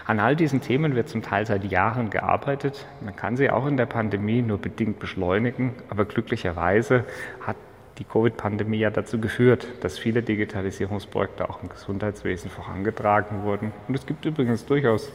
An 0.05 0.20
all 0.20 0.36
diesen 0.36 0.62
Themen 0.62 0.96
wird 0.96 1.10
zum 1.10 1.22
Teil 1.22 1.46
seit 1.46 1.63
Jahren 1.65 2.10
gearbeitet. 2.10 2.86
Man 3.03 3.15
kann 3.15 3.36
sie 3.36 3.50
auch 3.50 3.65
in 3.65 3.77
der 3.77 3.86
Pandemie 3.86 4.41
nur 4.41 4.60
bedingt 4.60 5.00
beschleunigen, 5.00 5.74
aber 5.89 6.05
glücklicherweise 6.05 7.05
hat 7.46 7.58
die 8.00 8.03
Covid-Pandemie 8.03 8.79
ja 8.79 8.89
dazu 8.89 9.19
geführt, 9.19 9.67
dass 9.81 10.00
viele 10.00 10.23
Digitalisierungsprojekte 10.23 11.50
auch 11.50 11.62
im 11.62 11.69
Gesundheitswesen 11.69 12.50
vorangetragen 12.50 13.43
wurden. 13.43 13.71
Und 13.88 13.95
es 13.95 14.05
gibt 14.05 14.25
übrigens 14.25 14.65
durchaus 14.65 15.12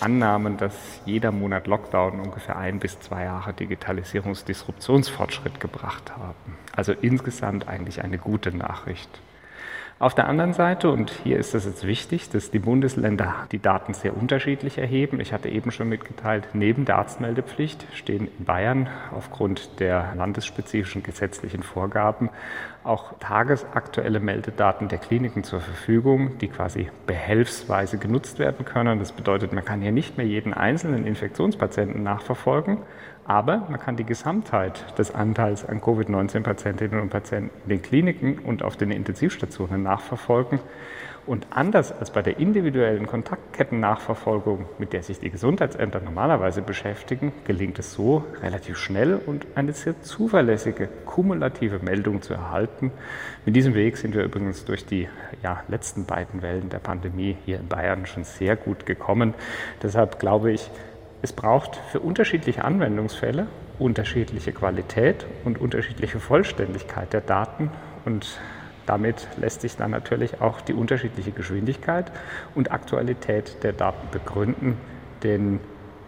Annahmen, 0.00 0.56
dass 0.56 1.02
jeder 1.04 1.32
Monat 1.32 1.66
Lockdown 1.66 2.20
ungefähr 2.20 2.56
ein 2.56 2.78
bis 2.78 2.98
zwei 3.00 3.24
Jahre 3.24 3.52
Digitalisierungsdisruptionsfortschritt 3.52 5.60
gebracht 5.60 6.12
haben. 6.16 6.56
Also 6.74 6.92
insgesamt 6.92 7.68
eigentlich 7.68 8.02
eine 8.02 8.18
gute 8.18 8.56
Nachricht. 8.56 9.20
Auf 10.02 10.16
der 10.16 10.26
anderen 10.26 10.52
Seite, 10.52 10.90
und 10.90 11.12
hier 11.22 11.38
ist 11.38 11.54
es 11.54 11.64
jetzt 11.64 11.86
wichtig, 11.86 12.28
dass 12.28 12.50
die 12.50 12.58
Bundesländer 12.58 13.46
die 13.52 13.60
Daten 13.60 13.94
sehr 13.94 14.16
unterschiedlich 14.16 14.76
erheben. 14.76 15.20
Ich 15.20 15.32
hatte 15.32 15.48
eben 15.48 15.70
schon 15.70 15.88
mitgeteilt, 15.88 16.48
neben 16.54 16.84
der 16.86 16.96
Arztmeldepflicht 16.98 17.86
stehen 17.94 18.28
in 18.36 18.44
Bayern 18.44 18.88
aufgrund 19.14 19.78
der 19.78 20.12
landesspezifischen 20.16 21.04
gesetzlichen 21.04 21.62
Vorgaben 21.62 22.30
auch 22.82 23.12
tagesaktuelle 23.20 24.18
Meldedaten 24.18 24.88
der 24.88 24.98
Kliniken 24.98 25.44
zur 25.44 25.60
Verfügung, 25.60 26.36
die 26.38 26.48
quasi 26.48 26.90
behelfsweise 27.06 27.96
genutzt 27.96 28.40
werden 28.40 28.64
können. 28.64 28.98
Das 28.98 29.12
bedeutet, 29.12 29.52
man 29.52 29.64
kann 29.64 29.82
hier 29.82 29.92
nicht 29.92 30.16
mehr 30.16 30.26
jeden 30.26 30.52
einzelnen 30.52 31.06
Infektionspatienten 31.06 32.02
nachverfolgen, 32.02 32.78
aber 33.24 33.66
man 33.68 33.78
kann 33.78 33.96
die 33.96 34.04
Gesamtheit 34.04 34.98
des 34.98 35.14
Anteils 35.14 35.64
an 35.64 35.80
Covid-19-Patientinnen 35.80 37.00
und 37.00 37.10
Patienten 37.10 37.50
in 37.64 37.68
den 37.68 37.82
Kliniken 37.82 38.38
und 38.38 38.62
auf 38.62 38.76
den 38.76 38.90
Intensivstationen 38.90 39.82
nachverfolgen. 39.82 40.60
Und 41.24 41.46
anders 41.50 41.92
als 41.92 42.10
bei 42.10 42.20
der 42.20 42.40
individuellen 42.40 43.06
Kontaktketten-Nachverfolgung, 43.06 44.66
mit 44.78 44.92
der 44.92 45.04
sich 45.04 45.20
die 45.20 45.30
Gesundheitsämter 45.30 46.00
normalerweise 46.00 46.62
beschäftigen, 46.62 47.32
gelingt 47.44 47.78
es 47.78 47.92
so, 47.92 48.24
relativ 48.42 48.76
schnell 48.76 49.20
und 49.24 49.46
eine 49.54 49.72
sehr 49.72 50.00
zuverlässige 50.02 50.88
kumulative 51.06 51.78
Meldung 51.78 52.22
zu 52.22 52.34
erhalten. 52.34 52.90
Mit 53.46 53.54
diesem 53.54 53.74
Weg 53.74 53.98
sind 53.98 54.16
wir 54.16 54.24
übrigens 54.24 54.64
durch 54.64 54.84
die 54.84 55.08
ja, 55.44 55.62
letzten 55.68 56.06
beiden 56.06 56.42
Wellen 56.42 56.70
der 56.70 56.80
Pandemie 56.80 57.36
hier 57.44 57.60
in 57.60 57.68
Bayern 57.68 58.04
schon 58.06 58.24
sehr 58.24 58.56
gut 58.56 58.84
gekommen. 58.84 59.34
Deshalb 59.80 60.18
glaube 60.18 60.50
ich, 60.50 60.72
es 61.22 61.32
braucht 61.32 61.76
für 61.90 62.00
unterschiedliche 62.00 62.64
Anwendungsfälle 62.64 63.46
unterschiedliche 63.78 64.52
Qualität 64.52 65.26
und 65.44 65.60
unterschiedliche 65.60 66.20
Vollständigkeit 66.20 67.12
der 67.12 67.20
Daten 67.20 67.70
und 68.04 68.38
damit 68.86 69.28
lässt 69.36 69.60
sich 69.60 69.76
dann 69.76 69.92
natürlich 69.92 70.40
auch 70.40 70.60
die 70.60 70.72
unterschiedliche 70.72 71.30
Geschwindigkeit 71.30 72.10
und 72.54 72.72
Aktualität 72.72 73.62
der 73.62 73.72
Daten 73.72 74.08
begründen, 74.10 74.76
denn 75.22 75.60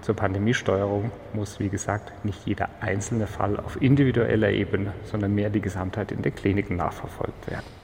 zur 0.02 0.16
Pandemiesteuerung 0.16 1.10
muss, 1.32 1.60
wie 1.60 1.68
gesagt, 1.68 2.24
nicht 2.24 2.46
jeder 2.46 2.68
einzelne 2.80 3.26
Fall 3.26 3.58
auf 3.58 3.80
individueller 3.80 4.50
Ebene, 4.50 4.92
sondern 5.04 5.34
mehr 5.34 5.50
die 5.50 5.60
Gesamtheit 5.60 6.12
in 6.12 6.22
den 6.22 6.34
Kliniken 6.34 6.76
nachverfolgt 6.76 7.50
werden. 7.50 7.83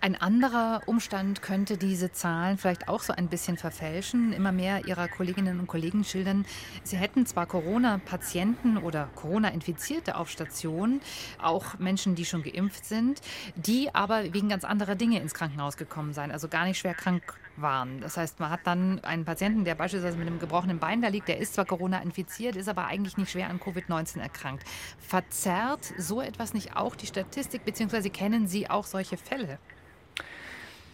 Ein 0.00 0.14
anderer 0.14 0.82
Umstand 0.86 1.42
könnte 1.42 1.76
diese 1.76 2.12
Zahlen 2.12 2.56
vielleicht 2.56 2.88
auch 2.88 3.02
so 3.02 3.12
ein 3.12 3.26
bisschen 3.26 3.56
verfälschen. 3.56 4.32
Immer 4.32 4.52
mehr 4.52 4.86
Ihrer 4.86 5.08
Kolleginnen 5.08 5.58
und 5.58 5.66
Kollegen 5.66 6.04
schildern, 6.04 6.46
sie 6.84 6.96
hätten 6.96 7.26
zwar 7.26 7.46
Corona-Patienten 7.46 8.78
oder 8.78 9.10
Corona-Infizierte 9.16 10.16
auf 10.16 10.30
Station, 10.30 11.00
auch 11.42 11.80
Menschen, 11.80 12.14
die 12.14 12.24
schon 12.24 12.44
geimpft 12.44 12.84
sind, 12.84 13.20
die 13.56 13.92
aber 13.92 14.32
wegen 14.32 14.48
ganz 14.48 14.62
anderer 14.62 14.94
Dinge 14.94 15.18
ins 15.18 15.34
Krankenhaus 15.34 15.76
gekommen 15.76 16.12
seien, 16.12 16.30
also 16.30 16.46
gar 16.46 16.64
nicht 16.64 16.78
schwer 16.78 16.94
krank 16.94 17.34
waren. 17.56 18.00
Das 18.00 18.16
heißt, 18.16 18.38
man 18.38 18.50
hat 18.50 18.60
dann 18.62 19.02
einen 19.02 19.24
Patienten, 19.24 19.64
der 19.64 19.74
beispielsweise 19.74 20.16
mit 20.16 20.28
einem 20.28 20.38
gebrochenen 20.38 20.78
Bein 20.78 21.02
da 21.02 21.08
liegt, 21.08 21.26
der 21.26 21.38
ist 21.38 21.54
zwar 21.54 21.64
Corona 21.64 22.00
infiziert, 22.02 22.54
ist 22.54 22.68
aber 22.68 22.86
eigentlich 22.86 23.16
nicht 23.16 23.32
schwer 23.32 23.50
an 23.50 23.58
Covid-19 23.58 24.20
erkrankt. 24.20 24.62
Verzerrt 25.00 25.92
so 25.98 26.22
etwas 26.22 26.54
nicht 26.54 26.76
auch 26.76 26.94
die 26.94 27.06
Statistik, 27.06 27.64
beziehungsweise 27.64 28.10
kennen 28.10 28.46
Sie 28.46 28.70
auch 28.70 28.84
solche 28.84 29.16
Fälle? 29.16 29.58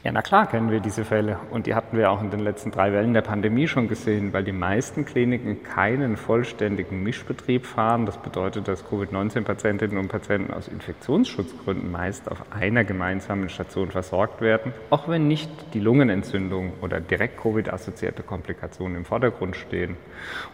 Ja, 0.05 0.13
na 0.13 0.21
klar 0.21 0.47
kennen 0.47 0.71
wir 0.71 0.81
diese 0.81 1.03
Fälle 1.03 1.39
und 1.51 1.67
die 1.67 1.75
hatten 1.75 1.97
wir 1.97 2.11
auch 2.11 2.21
in 2.21 2.31
den 2.31 2.41
letzten 2.41 2.71
drei 2.71 2.93
Wellen 2.93 3.15
der 3.15 3.23
Pandemie 3.23 3.67
schon 3.67 3.89
gesehen, 3.89 4.35
weil 4.35 4.45
die 4.45 4.53
meisten 4.53 5.07
Kliniken 5.07 5.63
keinen 5.63 6.19
vollständigen 6.19 7.03
Mischbetrieb 7.03 7.65
fahren. 7.65 8.05
Das 8.05 8.19
bedeutet, 8.19 8.69
dass 8.69 8.87
Covid-19-Patientinnen 8.87 9.97
und 9.97 10.09
Patienten 10.09 10.53
aus 10.53 10.69
Infektionsschutzgründen 10.69 11.91
meist 11.91 12.31
auf 12.31 12.53
einer 12.53 12.85
gemeinsamen 12.85 13.49
Station 13.49 13.91
versorgt 13.91 14.43
werden, 14.43 14.75
auch 14.91 15.09
wenn 15.09 15.27
nicht 15.27 15.51
die 15.73 15.81
Lungenentzündung 15.81 16.75
oder 16.83 17.01
direkt 17.01 17.41
Covid-assoziierte 17.41 18.23
Komplikationen 18.23 18.99
im 18.99 19.05
Vordergrund 19.07 19.57
stehen. 19.57 19.97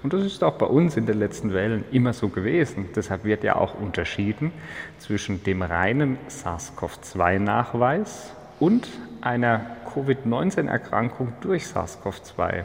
Und 0.04 0.12
das 0.12 0.22
ist 0.22 0.44
auch 0.44 0.58
bei 0.58 0.66
uns 0.66 0.96
in 0.96 1.06
den 1.06 1.18
letzten 1.18 1.52
Wellen 1.52 1.84
immer 1.90 2.12
so 2.12 2.28
gewesen. 2.28 2.90
Deshalb 2.94 3.24
wird 3.24 3.42
ja 3.42 3.56
auch 3.56 3.74
unterschieden 3.74 4.52
zwischen 4.98 5.42
dem 5.42 5.62
reinen 5.62 6.18
SARS-CoV-2-Nachweis 6.28 8.36
und 8.60 8.86
einer 9.22 9.76
Covid-19-Erkrankung 9.92 11.32
durch 11.40 11.64
SARS-CoV-2. 11.64 12.64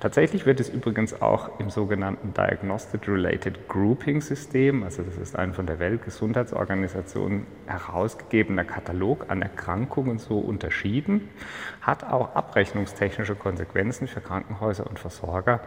Tatsächlich 0.00 0.46
wird 0.46 0.60
es 0.60 0.68
übrigens 0.68 1.20
auch 1.20 1.58
im 1.58 1.70
sogenannten 1.70 2.32
Diagnostic 2.32 3.08
Related 3.08 3.66
Grouping 3.66 4.20
System, 4.20 4.84
also 4.84 5.02
das 5.02 5.16
ist 5.16 5.34
ein 5.34 5.54
von 5.54 5.66
der 5.66 5.80
Weltgesundheitsorganisation 5.80 7.48
herausgegebener 7.66 8.62
Katalog 8.62 9.24
an 9.28 9.42
Erkrankungen 9.42 10.18
so 10.20 10.38
unterschieden, 10.38 11.28
hat 11.80 12.04
auch 12.04 12.36
abrechnungstechnische 12.36 13.34
Konsequenzen 13.34 14.06
für 14.06 14.20
Krankenhäuser 14.20 14.86
und 14.86 15.00
Versorger 15.00 15.62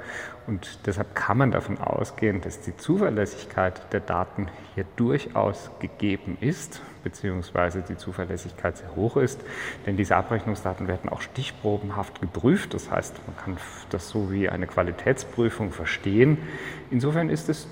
und 0.48 0.80
deshalb 0.86 1.14
kann 1.14 1.38
man 1.38 1.52
davon 1.52 1.78
ausgehen, 1.78 2.40
dass 2.40 2.62
die 2.62 2.78
Zuverlässigkeit 2.78 3.92
der 3.92 4.00
Daten 4.00 4.48
hier 4.76 4.86
durchaus 4.96 5.72
gegeben 5.80 6.38
ist 6.40 6.82
beziehungsweise 7.04 7.82
die 7.82 7.98
Zuverlässigkeit 7.98 8.78
sehr 8.78 8.96
hoch 8.96 9.18
ist. 9.18 9.42
Denn 9.86 9.98
diese 9.98 10.16
Abrechnungsdaten 10.16 10.88
werden 10.88 11.10
auch 11.10 11.22
stichprobenhaft 11.22 12.22
geprüft. 12.22 12.74
Das 12.74 12.92
heißt, 12.92 13.16
man 13.28 13.38
kann 13.38 13.58
das 13.90 14.10
so 14.10 14.32
wie 14.32 14.50
eine 14.50 14.68
Qualitätsprüfung 14.68 15.72
verstehen. 15.72 16.38
Insofern 16.90 17.30
ist 17.30 17.50
es 17.50 17.68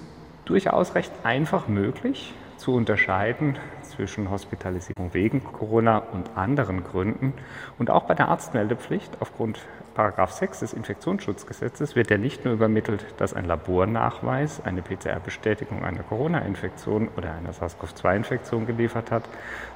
durchaus 0.45 0.95
recht 0.95 1.11
einfach 1.23 1.67
möglich 1.67 2.33
zu 2.57 2.73
unterscheiden 2.73 3.57
zwischen 3.99 4.29
Hospitalisierung 4.29 5.13
wegen 5.13 5.43
Corona 5.43 5.97
und 5.97 6.37
anderen 6.37 6.85
Gründen. 6.85 7.33
Und 7.77 7.89
auch 7.89 8.03
bei 8.03 8.13
der 8.13 8.29
Arztmeldepflicht 8.29 9.17
aufgrund 9.19 9.59
6 9.93 10.59
des 10.59 10.71
Infektionsschutzgesetzes 10.71 11.97
wird 11.97 12.09
ja 12.09 12.17
nicht 12.17 12.45
nur 12.45 12.53
übermittelt, 12.53 13.03
dass 13.17 13.33
ein 13.33 13.43
Labornachweis 13.43 14.61
eine 14.63 14.81
PCR-Bestätigung 14.81 15.83
einer 15.83 16.03
Corona-Infektion 16.03 17.09
oder 17.17 17.33
einer 17.33 17.51
SARS-CoV-2-Infektion 17.51 18.65
geliefert 18.65 19.11
hat, 19.11 19.23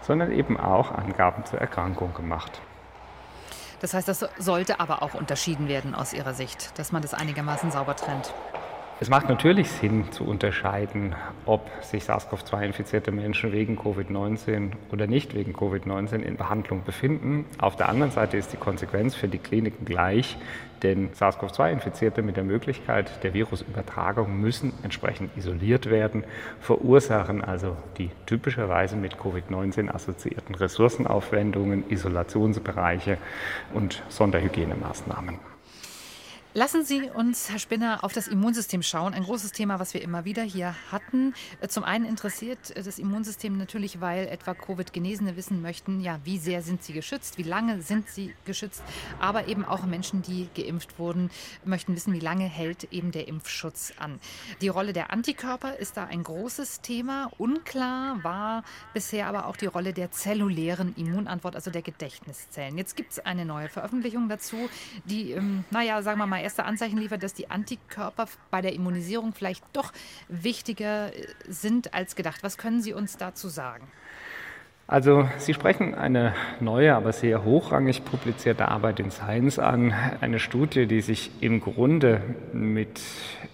sondern 0.01 0.31
eben 0.31 0.57
auch 0.57 0.93
Angaben 0.93 1.43
zur 1.43 1.59
Erkrankung 1.59 2.13
gemacht. 2.13 2.61
Das 3.81 3.93
heißt, 3.93 4.07
das 4.07 4.25
sollte 4.39 4.79
aber 4.79 5.03
auch 5.03 5.15
unterschieden 5.15 5.67
werden 5.67 5.93
aus 5.93 6.13
Ihrer 6.13 6.33
Sicht, 6.33 6.79
dass 6.79 6.93
man 6.93 7.01
das 7.01 7.13
einigermaßen 7.13 7.71
sauber 7.71 7.97
trennt. 7.97 8.33
Es 9.03 9.09
macht 9.09 9.27
natürlich 9.27 9.69
Sinn 9.69 10.13
zu 10.13 10.23
unterscheiden, 10.23 11.13
ob 11.45 11.69
sich 11.81 12.05
SARS-CoV-2-infizierte 12.05 13.11
Menschen 13.11 13.51
wegen 13.51 13.77
Covid-19 13.77 14.71
oder 14.93 15.07
nicht 15.07 15.35
wegen 15.35 15.51
Covid-19 15.51 16.21
in 16.21 16.37
Behandlung 16.37 16.85
befinden. 16.85 17.43
Auf 17.57 17.75
der 17.75 17.89
anderen 17.89 18.13
Seite 18.13 18.37
ist 18.37 18.53
die 18.53 18.57
Konsequenz 18.57 19.13
für 19.13 19.27
die 19.27 19.39
Kliniken 19.39 19.83
gleich, 19.83 20.37
denn 20.83 21.09
SARS-CoV-2-Infizierte 21.11 22.21
mit 22.21 22.37
der 22.37 22.45
Möglichkeit 22.45 23.21
der 23.23 23.33
Virusübertragung 23.33 24.39
müssen 24.39 24.71
entsprechend 24.83 25.35
isoliert 25.35 25.89
werden, 25.89 26.23
verursachen 26.61 27.43
also 27.43 27.75
die 27.97 28.09
typischerweise 28.25 28.95
mit 28.95 29.17
Covid-19 29.17 29.93
assoziierten 29.93 30.55
Ressourcenaufwendungen, 30.55 31.83
Isolationsbereiche 31.89 33.17
und 33.73 34.01
Sonderhygienemaßnahmen. 34.07 35.52
Lassen 36.55 36.85
Sie 36.85 37.09
uns, 37.09 37.49
Herr 37.49 37.57
Spinner, 37.57 38.03
auf 38.03 38.13
das 38.13 38.27
Immunsystem 38.27 38.83
schauen. 38.83 39.15
Ein 39.15 39.23
großes 39.23 39.53
Thema, 39.53 39.79
was 39.79 39.95
wir 39.95 40.03
immer 40.03 40.23
wieder 40.23 40.43
hier 40.43 40.75
hatten. 40.91 41.33
Äh, 41.61 41.67
zum 41.67 41.83
einen 41.83 42.05
interessiert 42.05 42.69
äh, 42.77 42.83
das 42.83 42.99
Immunsystem 42.99 43.57
natürlich, 43.57 44.01
weil 44.01 44.27
etwa 44.27 44.53
Covid-Genesene 44.53 45.35
wissen 45.35 45.63
möchten, 45.63 45.99
ja, 45.99 46.19
wie 46.25 46.37
sehr 46.37 46.61
sind 46.61 46.83
sie 46.83 46.93
geschützt, 46.93 47.39
wie 47.39 47.43
lange 47.43 47.81
sind 47.81 48.07
sie 48.07 48.35
geschützt. 48.45 48.83
Aber 49.19 49.47
eben 49.47 49.65
auch 49.65 49.83
Menschen, 49.87 50.21
die 50.21 50.47
geimpft 50.53 50.99
wurden, 50.99 51.31
möchten 51.65 51.95
wissen, 51.95 52.13
wie 52.13 52.19
lange 52.19 52.45
hält 52.45 52.83
eben 52.93 53.11
der 53.11 53.27
Impfschutz 53.27 53.93
an. 53.97 54.19
Die 54.61 54.67
Rolle 54.67 54.93
der 54.93 55.11
Antikörper 55.11 55.77
ist 55.79 55.97
da 55.97 56.05
ein 56.05 56.21
großes 56.21 56.81
Thema. 56.81 57.31
Unklar 57.39 58.23
war 58.23 58.63
bisher 58.93 59.25
aber 59.25 59.47
auch 59.47 59.57
die 59.57 59.65
Rolle 59.65 59.91
der 59.91 60.11
zellulären 60.11 60.93
Immunantwort, 60.97 61.55
also 61.55 61.71
der 61.71 61.81
Gedächtniszellen. 61.81 62.77
Jetzt 62.77 62.95
gibt 62.95 63.13
es 63.13 63.19
eine 63.25 63.43
neue 63.43 63.69
Veröffentlichung 63.69 64.29
dazu, 64.29 64.69
die, 65.05 65.31
ähm, 65.31 65.63
naja, 65.71 66.03
sagen 66.03 66.19
wir 66.19 66.27
mal, 66.27 66.42
erste 66.43 66.65
Anzeichen 66.65 66.97
liefert, 66.99 67.23
dass 67.23 67.33
die 67.33 67.49
Antikörper 67.49 68.27
bei 68.51 68.61
der 68.61 68.73
Immunisierung 68.73 69.33
vielleicht 69.33 69.63
doch 69.73 69.91
wichtiger 70.27 71.07
äh, 71.07 71.27
sind 71.47 71.93
als 71.93 72.15
gedacht. 72.15 72.43
Was 72.43 72.57
können 72.57 72.81
Sie 72.81 72.93
uns 72.93 73.17
dazu 73.17 73.47
sagen? 73.47 73.87
Also 74.85 75.29
Sie 75.37 75.53
sprechen 75.53 75.95
eine 75.95 76.35
neue, 76.59 76.93
aber 76.93 77.13
sehr 77.13 77.45
hochrangig 77.45 78.03
publizierte 78.03 78.67
Arbeit 78.67 78.99
in 78.99 79.11
Science 79.11 79.57
an, 79.57 79.93
eine 80.19 80.39
Studie, 80.39 80.87
die 80.87 80.99
sich 80.99 81.31
im 81.39 81.61
Grunde 81.61 82.21
mit 82.51 83.01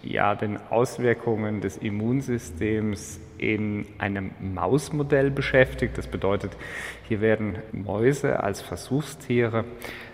ja, 0.02 0.34
den 0.34 0.58
Auswirkungen 0.72 1.62
des 1.62 1.78
Immunsystems 1.78 3.20
in 3.38 3.86
einem 4.00 4.32
Mausmodell 4.40 5.30
beschäftigt. 5.30 5.98
Das 6.00 6.08
bedeutet, 6.08 6.52
hier 7.08 7.22
werden 7.22 7.60
Mäuse 7.72 8.42
als 8.42 8.62
Versuchstiere 8.62 9.66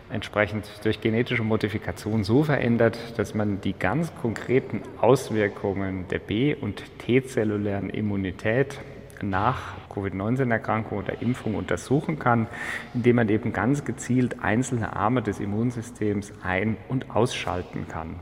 entsprechend 0.10 0.66
durch 0.84 1.02
genetische 1.02 1.44
Modifikation 1.44 2.24
so 2.24 2.44
verändert, 2.44 2.98
dass 3.18 3.34
man 3.34 3.62
die 3.62 3.74
ganz 3.74 4.14
konkreten 4.22 4.82
Auswirkungen 5.02 6.08
der 6.10 6.20
B- 6.20 6.56
und 6.56 6.84
T-zellulären 7.00 7.90
Immunität 7.90 8.80
nach 9.22 9.76
Covid-19-Erkrankung 9.90 11.00
oder 11.00 11.22
Impfung 11.22 11.56
untersuchen 11.56 12.20
kann, 12.20 12.48
indem 12.94 13.16
man 13.18 13.30
eben 13.30 13.54
ganz 13.54 13.86
gezielt 13.86 14.44
einzelne 14.44 14.96
Arme 14.96 15.22
des 15.22 15.40
Immunsystems 15.40 16.34
ein- 16.44 16.78
und 16.90 17.16
ausschalten 17.16 17.88
kann. 17.88 18.20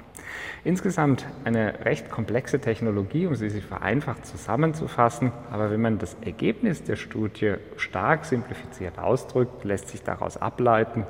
Insgesamt 0.63 1.25
eine 1.43 1.85
recht 1.85 2.09
komplexe 2.09 2.59
Technologie, 2.59 3.27
um 3.27 3.35
sie 3.35 3.49
sich 3.49 3.65
vereinfacht 3.65 4.25
zusammenzufassen. 4.25 5.31
Aber 5.51 5.71
wenn 5.71 5.81
man 5.81 5.99
das 5.99 6.15
Ergebnis 6.21 6.83
der 6.83 6.95
Studie 6.95 7.55
stark 7.77 8.25
simplifiziert 8.25 8.99
ausdrückt, 8.99 9.63
lässt 9.63 9.89
sich 9.89 10.03
daraus 10.03 10.37
ableiten, 10.37 11.05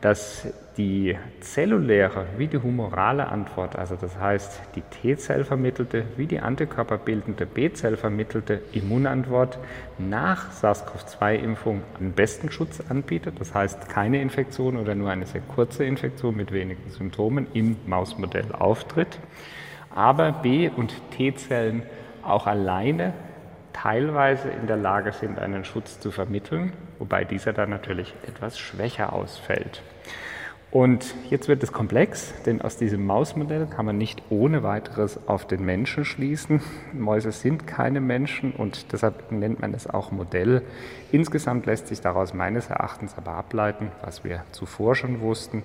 dass 0.00 0.46
die 0.76 1.16
zelluläre 1.40 2.26
wie 2.38 2.46
die 2.46 2.56
humorale 2.56 3.28
Antwort, 3.28 3.76
also 3.76 3.96
das 3.96 4.18
heißt 4.18 4.60
die 4.74 4.80
T-Zell 4.80 5.44
vermittelte 5.44 6.04
wie 6.16 6.26
die 6.26 6.40
antikörperbildende 6.40 7.44
B-Zell 7.44 7.96
vermittelte 7.96 8.62
Immunantwort 8.72 9.58
nach 9.98 10.50
SARS-CoV-2-Impfung 10.52 11.82
den 11.98 12.12
besten 12.12 12.50
Schutz 12.50 12.82
anbietet. 12.88 13.34
Das 13.40 13.54
heißt 13.54 13.88
keine 13.88 14.22
Infektion 14.22 14.76
oder 14.76 14.94
nur 14.94 15.10
eine 15.10 15.26
sehr 15.26 15.42
kurze 15.42 15.84
Infektion 15.84 16.36
mit 16.36 16.52
wenigen 16.52 16.90
Symptomen 16.90 17.46
im 17.52 17.76
Mausmodell 17.86 18.49
auftritt. 18.54 19.18
Aber 19.94 20.32
B- 20.32 20.68
und 20.68 20.94
T-Zellen 21.10 21.82
auch 22.22 22.46
alleine 22.46 23.12
teilweise 23.72 24.48
in 24.48 24.66
der 24.66 24.76
Lage 24.76 25.12
sind, 25.12 25.38
einen 25.38 25.64
Schutz 25.64 26.00
zu 26.00 26.10
vermitteln, 26.10 26.72
wobei 26.98 27.24
dieser 27.24 27.52
dann 27.52 27.70
natürlich 27.70 28.14
etwas 28.26 28.58
schwächer 28.58 29.12
ausfällt. 29.12 29.82
Und 30.70 31.16
jetzt 31.28 31.48
wird 31.48 31.64
es 31.64 31.72
komplex, 31.72 32.32
denn 32.46 32.62
aus 32.62 32.76
diesem 32.76 33.04
Mausmodell 33.04 33.66
kann 33.66 33.86
man 33.86 33.98
nicht 33.98 34.22
ohne 34.30 34.62
weiteres 34.62 35.26
auf 35.26 35.44
den 35.44 35.64
Menschen 35.64 36.04
schließen. 36.04 36.62
Mäuse 36.92 37.32
sind 37.32 37.66
keine 37.66 38.00
Menschen 38.00 38.52
und 38.52 38.92
deshalb 38.92 39.32
nennt 39.32 39.60
man 39.60 39.74
es 39.74 39.88
auch 39.88 40.12
Modell. 40.12 40.62
Insgesamt 41.10 41.66
lässt 41.66 41.88
sich 41.88 42.00
daraus 42.00 42.34
meines 42.34 42.68
Erachtens 42.68 43.16
aber 43.18 43.32
ableiten, 43.32 43.90
was 44.02 44.22
wir 44.22 44.44
zuvor 44.52 44.94
schon 44.94 45.20
wussten. 45.20 45.64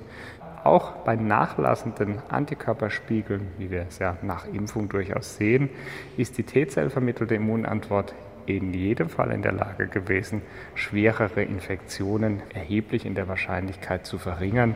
Auch 0.65 0.93
bei 1.03 1.15
nachlassenden 1.15 2.23
Antikörperspiegeln, 2.27 3.49
wie 3.59 3.69
wir 3.69 3.85
es 3.87 3.99
ja 3.99 4.17
nach 4.23 4.47
Impfung 4.47 4.89
durchaus 4.89 5.35
sehen, 5.37 5.69
ist 6.17 6.39
die 6.39 6.43
T-Zell 6.43 6.89
vermittelte 6.89 7.35
Immunantwort 7.35 8.15
in 8.47 8.73
jedem 8.73 9.09
Fall 9.09 9.29
in 9.29 9.43
der 9.43 9.51
Lage 9.51 9.85
gewesen, 9.85 10.41
schwerere 10.73 11.43
Infektionen 11.43 12.41
erheblich 12.51 13.05
in 13.05 13.13
der 13.13 13.27
Wahrscheinlichkeit 13.27 14.07
zu 14.07 14.17
verringern. 14.17 14.73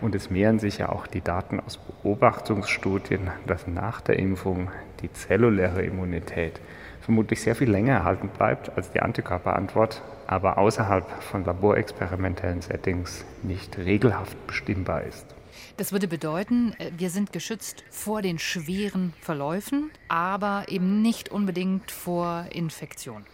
Und 0.00 0.16
es 0.16 0.28
mehren 0.28 0.58
sich 0.58 0.78
ja 0.78 0.88
auch 0.88 1.06
die 1.06 1.20
Daten 1.20 1.60
aus 1.60 1.78
Beobachtungsstudien, 1.78 3.30
dass 3.46 3.68
nach 3.68 4.00
der 4.00 4.18
Impfung 4.18 4.72
die 5.02 5.12
zelluläre 5.12 5.84
Immunität 5.84 6.60
vermutlich 7.00 7.42
sehr 7.42 7.54
viel 7.54 7.70
länger 7.70 7.94
erhalten 7.94 8.28
bleibt 8.36 8.76
als 8.76 8.90
die 8.90 9.02
Antikörperantwort, 9.02 10.02
aber 10.28 10.58
außerhalb 10.58 11.22
von 11.22 11.44
laborexperimentellen 11.44 12.60
Settings 12.60 13.24
nicht 13.42 13.76
regelhaft 13.78 14.36
bestimmbar 14.46 15.02
ist. 15.02 15.26
Das 15.78 15.90
würde 15.90 16.06
bedeuten, 16.06 16.74
äh, 16.78 16.92
wir 16.96 17.10
sind 17.10 17.32
geschützt 17.32 17.82
vor 17.90 18.22
den 18.22 18.38
schweren 18.38 19.14
Verläufen, 19.20 19.90
aber 20.08 20.66
eben 20.68 21.02
nicht 21.02 21.30
unbedingt 21.30 21.90
vor 21.90 22.44
Infektion. 22.50 23.24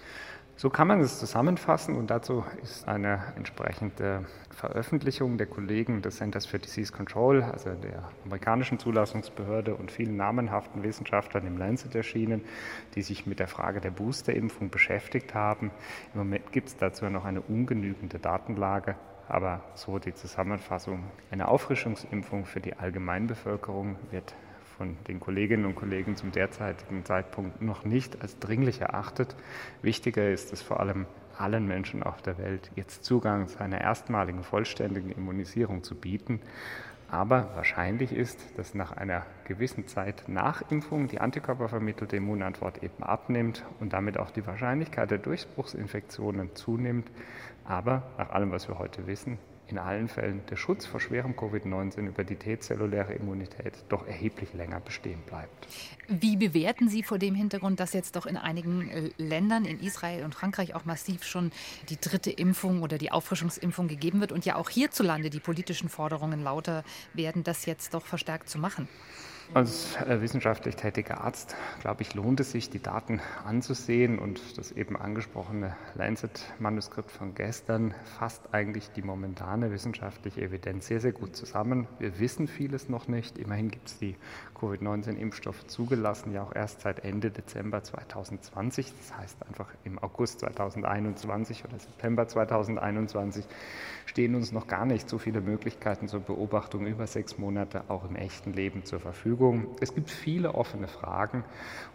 So 0.56 0.70
kann 0.70 0.86
man 0.86 1.00
es 1.00 1.18
zusammenfassen 1.18 1.96
und 1.96 2.10
dazu 2.10 2.44
ist 2.62 2.86
eine 2.86 3.20
entsprechende 3.36 4.24
Veröffentlichung 4.50 5.36
der 5.36 5.48
Kollegen 5.48 6.00
des 6.00 6.16
Centers 6.18 6.46
for 6.46 6.60
Disease 6.60 6.92
Control, 6.92 7.42
also 7.42 7.70
der 7.70 8.08
amerikanischen 8.24 8.78
Zulassungsbehörde 8.78 9.74
und 9.74 9.90
vielen 9.90 10.16
namenhaften 10.16 10.84
Wissenschaftlern 10.84 11.44
im 11.48 11.58
Lancet 11.58 11.92
erschienen, 11.96 12.42
die 12.94 13.02
sich 13.02 13.26
mit 13.26 13.40
der 13.40 13.48
Frage 13.48 13.80
der 13.80 13.90
Boosterimpfung 13.90 14.70
beschäftigt 14.70 15.34
haben. 15.34 15.72
Im 16.12 16.20
Moment 16.20 16.52
gibt 16.52 16.68
es 16.68 16.76
dazu 16.76 17.06
noch 17.06 17.24
eine 17.24 17.40
ungenügende 17.40 18.20
Datenlage. 18.20 18.94
Aber 19.26 19.62
so 19.74 19.98
die 19.98 20.14
Zusammenfassung. 20.14 21.04
Eine 21.30 21.48
Auffrischungsimpfung 21.48 22.44
für 22.44 22.60
die 22.60 22.76
Allgemeinbevölkerung 22.76 23.96
wird 24.10 24.34
von 24.76 24.96
den 25.08 25.20
Kolleginnen 25.20 25.64
und 25.64 25.74
Kollegen 25.74 26.16
zum 26.16 26.32
derzeitigen 26.32 27.04
Zeitpunkt 27.04 27.62
noch 27.62 27.84
nicht 27.84 28.20
als 28.22 28.38
dringlich 28.38 28.80
erachtet. 28.80 29.36
Wichtiger 29.82 30.30
ist 30.30 30.52
es 30.52 30.62
vor 30.62 30.80
allem 30.80 31.06
allen 31.38 31.66
Menschen 31.66 32.02
auf 32.02 32.22
der 32.22 32.38
Welt 32.38 32.70
jetzt 32.76 33.04
Zugang 33.04 33.48
zu 33.48 33.60
einer 33.60 33.80
erstmaligen 33.80 34.42
vollständigen 34.42 35.10
Immunisierung 35.10 35.82
zu 35.82 35.94
bieten. 35.94 36.40
Aber 37.10 37.50
wahrscheinlich 37.54 38.12
ist, 38.12 38.40
dass 38.56 38.74
nach 38.74 38.92
einer 38.92 39.24
gewissen 39.46 39.86
Zeit 39.86 40.24
nach 40.26 40.68
Impfung 40.70 41.06
die 41.06 41.20
antikörpervermittelte 41.20 42.16
Immunantwort 42.16 42.82
eben 42.82 43.02
abnimmt 43.02 43.64
und 43.78 43.92
damit 43.92 44.18
auch 44.18 44.30
die 44.30 44.46
Wahrscheinlichkeit 44.46 45.10
der 45.10 45.18
Durchbruchsinfektionen 45.18 46.56
zunimmt. 46.56 47.10
Aber 47.64 48.02
nach 48.18 48.30
allem, 48.30 48.50
was 48.50 48.68
wir 48.68 48.78
heute 48.78 49.06
wissen, 49.06 49.38
in 49.68 49.78
allen 49.78 50.08
Fällen 50.08 50.42
der 50.50 50.56
Schutz 50.56 50.86
vor 50.86 51.00
schwerem 51.00 51.32
Covid-19 51.32 52.06
über 52.06 52.24
die 52.24 52.36
T-zelluläre 52.36 53.14
Immunität 53.14 53.72
doch 53.88 54.06
erheblich 54.06 54.52
länger 54.54 54.80
bestehen 54.80 55.20
bleibt. 55.26 55.66
Wie 56.08 56.36
bewerten 56.36 56.88
Sie 56.88 57.02
vor 57.02 57.18
dem 57.18 57.34
Hintergrund, 57.34 57.80
dass 57.80 57.92
jetzt 57.92 58.16
doch 58.16 58.26
in 58.26 58.36
einigen 58.36 58.88
äh, 58.88 59.10
Ländern, 59.16 59.64
in 59.64 59.80
Israel 59.80 60.24
und 60.24 60.34
Frankreich 60.34 60.74
auch 60.74 60.84
massiv 60.84 61.24
schon 61.24 61.50
die 61.88 61.98
dritte 61.98 62.30
Impfung 62.30 62.82
oder 62.82 62.98
die 62.98 63.10
Auffrischungsimpfung 63.10 63.88
gegeben 63.88 64.20
wird 64.20 64.32
und 64.32 64.44
ja 64.44 64.56
auch 64.56 64.68
hierzulande 64.68 65.30
die 65.30 65.40
politischen 65.40 65.88
Forderungen 65.88 66.42
lauter 66.42 66.84
werden, 67.14 67.42
das 67.42 67.66
jetzt 67.66 67.94
doch 67.94 68.04
verstärkt 68.04 68.48
zu 68.48 68.58
machen? 68.58 68.88
Als 69.52 69.96
äh, 69.96 70.20
wissenschaftlich 70.20 70.76
tätiger 70.76 71.20
Arzt, 71.20 71.54
glaube 71.80 72.02
ich, 72.02 72.14
lohnt 72.14 72.40
es 72.40 72.50
sich, 72.50 72.70
die 72.70 72.80
Daten 72.80 73.20
anzusehen. 73.44 74.18
Und 74.18 74.58
das 74.58 74.72
eben 74.72 74.96
angesprochene 74.96 75.76
Lancet-Manuskript 75.94 77.10
von 77.10 77.34
gestern 77.34 77.94
fasst 78.18 78.54
eigentlich 78.54 78.90
die 78.90 79.02
momentane 79.02 79.70
wissenschaftliche 79.70 80.40
Evidenz 80.40 80.86
sehr, 80.86 81.00
sehr 81.00 81.12
gut 81.12 81.36
zusammen. 81.36 81.86
Wir 81.98 82.18
wissen 82.18 82.48
vieles 82.48 82.88
noch 82.88 83.06
nicht. 83.06 83.38
Immerhin 83.38 83.70
gibt 83.70 83.88
es 83.88 83.98
die 83.98 84.16
Covid-19-Impfstoffe 84.64 85.66
zugelassen, 85.66 86.32
ja 86.32 86.42
auch 86.42 86.54
erst 86.54 86.80
seit 86.80 87.04
Ende 87.04 87.30
Dezember 87.30 87.82
2020. 87.82 88.92
Das 88.98 89.16
heißt 89.18 89.36
einfach 89.46 89.68
im 89.84 89.98
August 89.98 90.40
2021 90.40 91.64
oder 91.64 91.78
September 91.78 92.26
2021 92.26 93.44
stehen 94.06 94.34
uns 94.34 94.52
noch 94.52 94.66
gar 94.66 94.86
nicht 94.86 95.08
so 95.08 95.18
viele 95.18 95.40
Möglichkeiten 95.40 96.08
zur 96.08 96.20
Beobachtung 96.20 96.86
über 96.86 97.06
sechs 97.06 97.38
Monate 97.38 97.84
auch 97.88 98.08
im 98.08 98.16
echten 98.16 98.52
Leben 98.52 98.84
zur 98.84 99.00
Verfügung. 99.00 99.66
Es 99.80 99.94
gibt 99.94 100.10
viele 100.10 100.54
offene 100.54 100.88
Fragen 100.88 101.44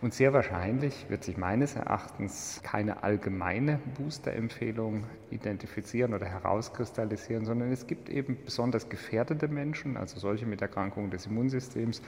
und 0.01 0.13
sehr 0.13 0.33
wahrscheinlich 0.33 1.09
wird 1.09 1.23
sich 1.23 1.37
meines 1.37 1.75
Erachtens 1.75 2.61
keine 2.63 3.03
allgemeine 3.03 3.79
Booster-Empfehlung 3.97 5.05
identifizieren 5.31 6.13
oder 6.13 6.25
herauskristallisieren, 6.25 7.45
sondern 7.45 7.71
es 7.71 7.87
gibt 7.87 8.09
eben 8.09 8.37
besonders 8.43 8.89
gefährdete 8.89 9.47
Menschen, 9.47 9.97
also 9.97 10.19
solche 10.19 10.45
mit 10.45 10.61
Erkrankungen 10.61 11.11
des 11.11 11.27
Immunsystems, 11.27 12.01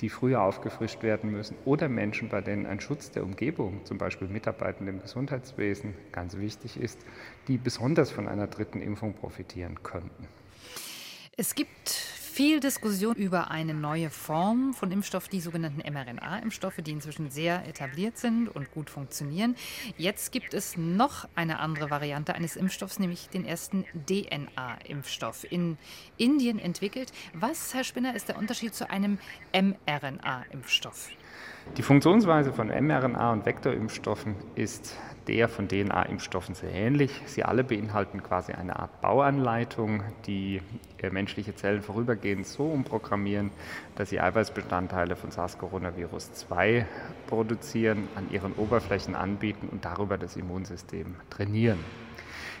die 0.00 0.05
früher 0.08 0.42
aufgefrischt 0.42 1.02
werden 1.02 1.30
müssen 1.30 1.56
oder 1.64 1.88
Menschen, 1.88 2.28
bei 2.28 2.40
denen 2.40 2.66
ein 2.66 2.80
Schutz 2.80 3.10
der 3.10 3.22
Umgebung, 3.22 3.84
zum 3.84 3.98
Beispiel 3.98 4.28
Mitarbeitende 4.28 4.92
im 4.92 5.00
Gesundheitswesen, 5.00 5.94
ganz 6.12 6.36
wichtig 6.36 6.78
ist, 6.78 6.98
die 7.48 7.58
besonders 7.58 8.10
von 8.10 8.28
einer 8.28 8.46
dritten 8.46 8.80
Impfung 8.80 9.14
profitieren 9.14 9.82
könnten. 9.82 10.28
Es 11.36 11.54
gibt 11.54 12.15
viel 12.36 12.60
Diskussion 12.60 13.14
über 13.16 13.50
eine 13.50 13.72
neue 13.72 14.10
Form 14.10 14.74
von 14.74 14.92
Impfstoff, 14.92 15.26
die 15.26 15.40
sogenannten 15.40 15.80
mRNA-Impfstoffe, 15.90 16.82
die 16.82 16.90
inzwischen 16.90 17.30
sehr 17.30 17.66
etabliert 17.66 18.18
sind 18.18 18.48
und 18.48 18.70
gut 18.72 18.90
funktionieren. 18.90 19.56
Jetzt 19.96 20.32
gibt 20.32 20.52
es 20.52 20.76
noch 20.76 21.26
eine 21.34 21.60
andere 21.60 21.88
Variante 21.88 22.34
eines 22.34 22.56
Impfstoffs, 22.56 22.98
nämlich 22.98 23.30
den 23.30 23.46
ersten 23.46 23.86
DNA-Impfstoff 24.06 25.50
in 25.50 25.78
Indien 26.18 26.58
entwickelt. 26.58 27.10
Was, 27.32 27.72
Herr 27.72 27.84
Spinner, 27.84 28.14
ist 28.14 28.28
der 28.28 28.36
Unterschied 28.36 28.74
zu 28.74 28.90
einem 28.90 29.16
mRNA-Impfstoff? 29.54 31.08
Die 31.76 31.82
Funktionsweise 31.82 32.52
von 32.52 32.68
mRNA 32.68 33.32
und 33.32 33.44
Vektorimpfstoffen 33.44 34.34
ist 34.54 34.96
der 35.28 35.48
von 35.48 35.68
DNA-Impfstoffen 35.68 36.54
sehr 36.54 36.72
ähnlich. 36.72 37.10
Sie 37.26 37.42
alle 37.42 37.64
beinhalten 37.64 38.22
quasi 38.22 38.52
eine 38.52 38.78
Art 38.78 39.00
Bauanleitung, 39.00 40.02
die 40.26 40.62
äh, 40.98 41.10
menschliche 41.10 41.54
Zellen 41.54 41.82
vorübergehend 41.82 42.46
so 42.46 42.64
umprogrammieren, 42.64 43.50
dass 43.96 44.10
sie 44.10 44.20
Eiweißbestandteile 44.20 45.16
von 45.16 45.30
SARS-Coronavirus 45.30 46.32
2 46.32 46.86
produzieren, 47.26 48.08
an 48.14 48.30
ihren 48.30 48.52
Oberflächen 48.54 49.14
anbieten 49.14 49.68
und 49.70 49.84
darüber 49.84 50.16
das 50.16 50.36
Immunsystem 50.36 51.16
trainieren. 51.28 51.78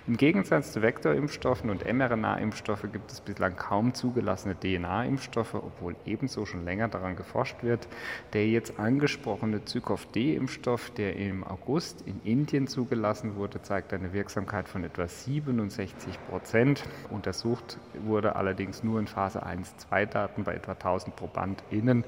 Im 0.08 0.16
Gegensatz 0.16 0.70
zu 0.70 0.82
Vektorimpfstoffen 0.82 1.68
und 1.68 1.84
mRNA-Impfstoffe 1.84 2.86
gibt 2.92 3.10
es 3.10 3.20
bislang 3.20 3.56
kaum 3.56 3.92
zugelassene 3.92 4.54
DNA-Impfstoffe, 4.54 5.54
obwohl 5.54 5.96
ebenso 6.04 6.46
schon 6.46 6.64
länger 6.64 6.86
daran 6.86 7.16
geforscht 7.16 7.64
wird. 7.64 7.88
Der 8.32 8.46
jetzt 8.46 8.78
angesprochene 8.78 9.64
Zykov-D-Impfstoff, 9.64 10.90
der 10.90 11.16
im 11.16 11.42
August 11.42 12.04
in 12.06 12.20
Indien 12.22 12.68
zugelassen 12.68 13.34
wurde, 13.34 13.62
zeigt 13.62 13.92
eine 13.92 14.12
Wirksamkeit 14.12 14.68
von 14.68 14.84
etwa 14.84 15.08
67 15.08 16.24
Prozent. 16.28 16.84
Untersucht 17.10 17.76
wurde 18.04 18.36
allerdings 18.36 18.84
nur 18.84 19.00
in 19.00 19.08
Phase 19.08 19.44
1-2-Daten 19.44 20.44
bei 20.44 20.54
etwa 20.54 20.72
1000 20.72 21.16
ProbandInnen. 21.16 22.04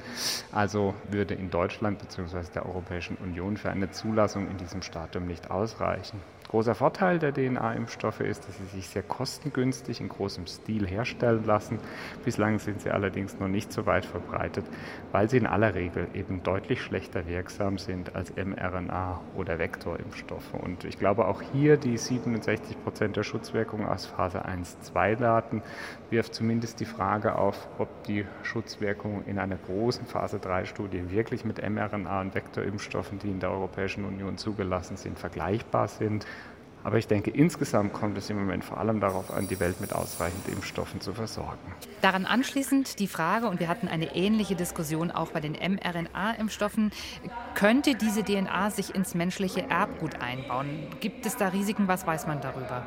Also 0.52 0.94
würde 1.10 1.34
in 1.34 1.50
Deutschland 1.50 1.98
bzw. 1.98 2.42
der 2.54 2.64
Europäischen 2.64 3.16
Union 3.16 3.56
für 3.56 3.70
eine 3.70 3.90
Zulassung 3.90 4.48
in 4.48 4.56
diesem 4.56 4.82
Stadium 4.82 5.26
nicht 5.26 5.50
ausreichen. 5.50 6.20
Großer 6.48 6.74
Vorteil 6.74 7.18
der 7.18 7.34
DNA-Impfstoffe 7.34 8.20
ist, 8.20 8.48
dass 8.48 8.56
sie 8.56 8.76
sich 8.76 8.88
sehr 8.88 9.02
kostengünstig 9.02 10.00
in 10.00 10.08
großem 10.08 10.46
Stil 10.46 10.86
herstellen 10.86 11.44
lassen. 11.44 11.78
Bislang 12.24 12.58
sind 12.58 12.80
sie 12.80 12.90
allerdings 12.90 13.38
noch 13.38 13.48
nicht 13.48 13.70
so 13.70 13.84
weit 13.84 14.06
verbreitet, 14.06 14.64
weil 15.12 15.28
sie 15.28 15.36
in 15.36 15.46
aller 15.46 15.74
Regel 15.74 16.08
eben 16.14 16.42
deutlich 16.42 16.80
schlechter 16.80 17.26
wirksam 17.26 17.76
sind 17.76 18.16
als 18.16 18.34
mRNA- 18.34 19.18
oder 19.36 19.58
Vektorimpfstoffe. 19.58 20.54
Und 20.54 20.84
ich 20.84 20.98
glaube 20.98 21.26
auch 21.26 21.42
hier 21.52 21.76
die 21.76 21.98
67 21.98 22.82
Prozent 22.82 23.16
der 23.16 23.24
Schutzwirkung 23.24 23.86
aus 23.86 24.06
Phase 24.06 24.46
1-2-Daten 24.46 25.62
wirft 26.08 26.34
zumindest 26.34 26.80
die 26.80 26.86
Frage 26.86 27.34
auf, 27.34 27.68
ob 27.78 28.04
die 28.04 28.24
Schutzwirkung 28.42 29.22
in 29.26 29.38
einer 29.38 29.56
großen 29.56 30.06
Phase 30.06 30.38
3-Studie 30.38 31.10
wirklich 31.10 31.44
mit 31.44 31.62
mRNA- 31.62 32.22
und 32.22 32.34
Vektorimpfstoffen, 32.34 33.18
die 33.18 33.28
in 33.28 33.40
der 33.40 33.50
Europäischen 33.50 34.06
Union 34.06 34.38
zugelassen 34.38 34.96
sind, 34.96 35.18
vergleichbar 35.18 35.88
sind. 35.88 36.26
Aber 36.88 36.96
ich 36.96 37.06
denke, 37.06 37.30
insgesamt 37.30 37.92
kommt 37.92 38.16
es 38.16 38.30
im 38.30 38.38
Moment 38.38 38.64
vor 38.64 38.78
allem 38.78 38.98
darauf 38.98 39.30
an, 39.30 39.46
die 39.46 39.60
Welt 39.60 39.78
mit 39.78 39.92
ausreichend 39.92 40.48
Impfstoffen 40.48 41.02
zu 41.02 41.12
versorgen. 41.12 41.58
Daran 42.00 42.24
anschließend 42.24 42.98
die 42.98 43.08
Frage, 43.08 43.46
und 43.46 43.60
wir 43.60 43.68
hatten 43.68 43.88
eine 43.88 44.16
ähnliche 44.16 44.56
Diskussion 44.56 45.10
auch 45.10 45.30
bei 45.30 45.40
den 45.40 45.52
mRNA-Impfstoffen, 45.52 46.90
könnte 47.54 47.94
diese 47.94 48.22
DNA 48.22 48.70
sich 48.70 48.94
ins 48.94 49.14
menschliche 49.14 49.68
Erbgut 49.68 50.22
einbauen? 50.22 50.86
Gibt 51.00 51.26
es 51.26 51.36
da 51.36 51.48
Risiken? 51.48 51.88
Was 51.88 52.06
weiß 52.06 52.26
man 52.26 52.40
darüber? 52.40 52.86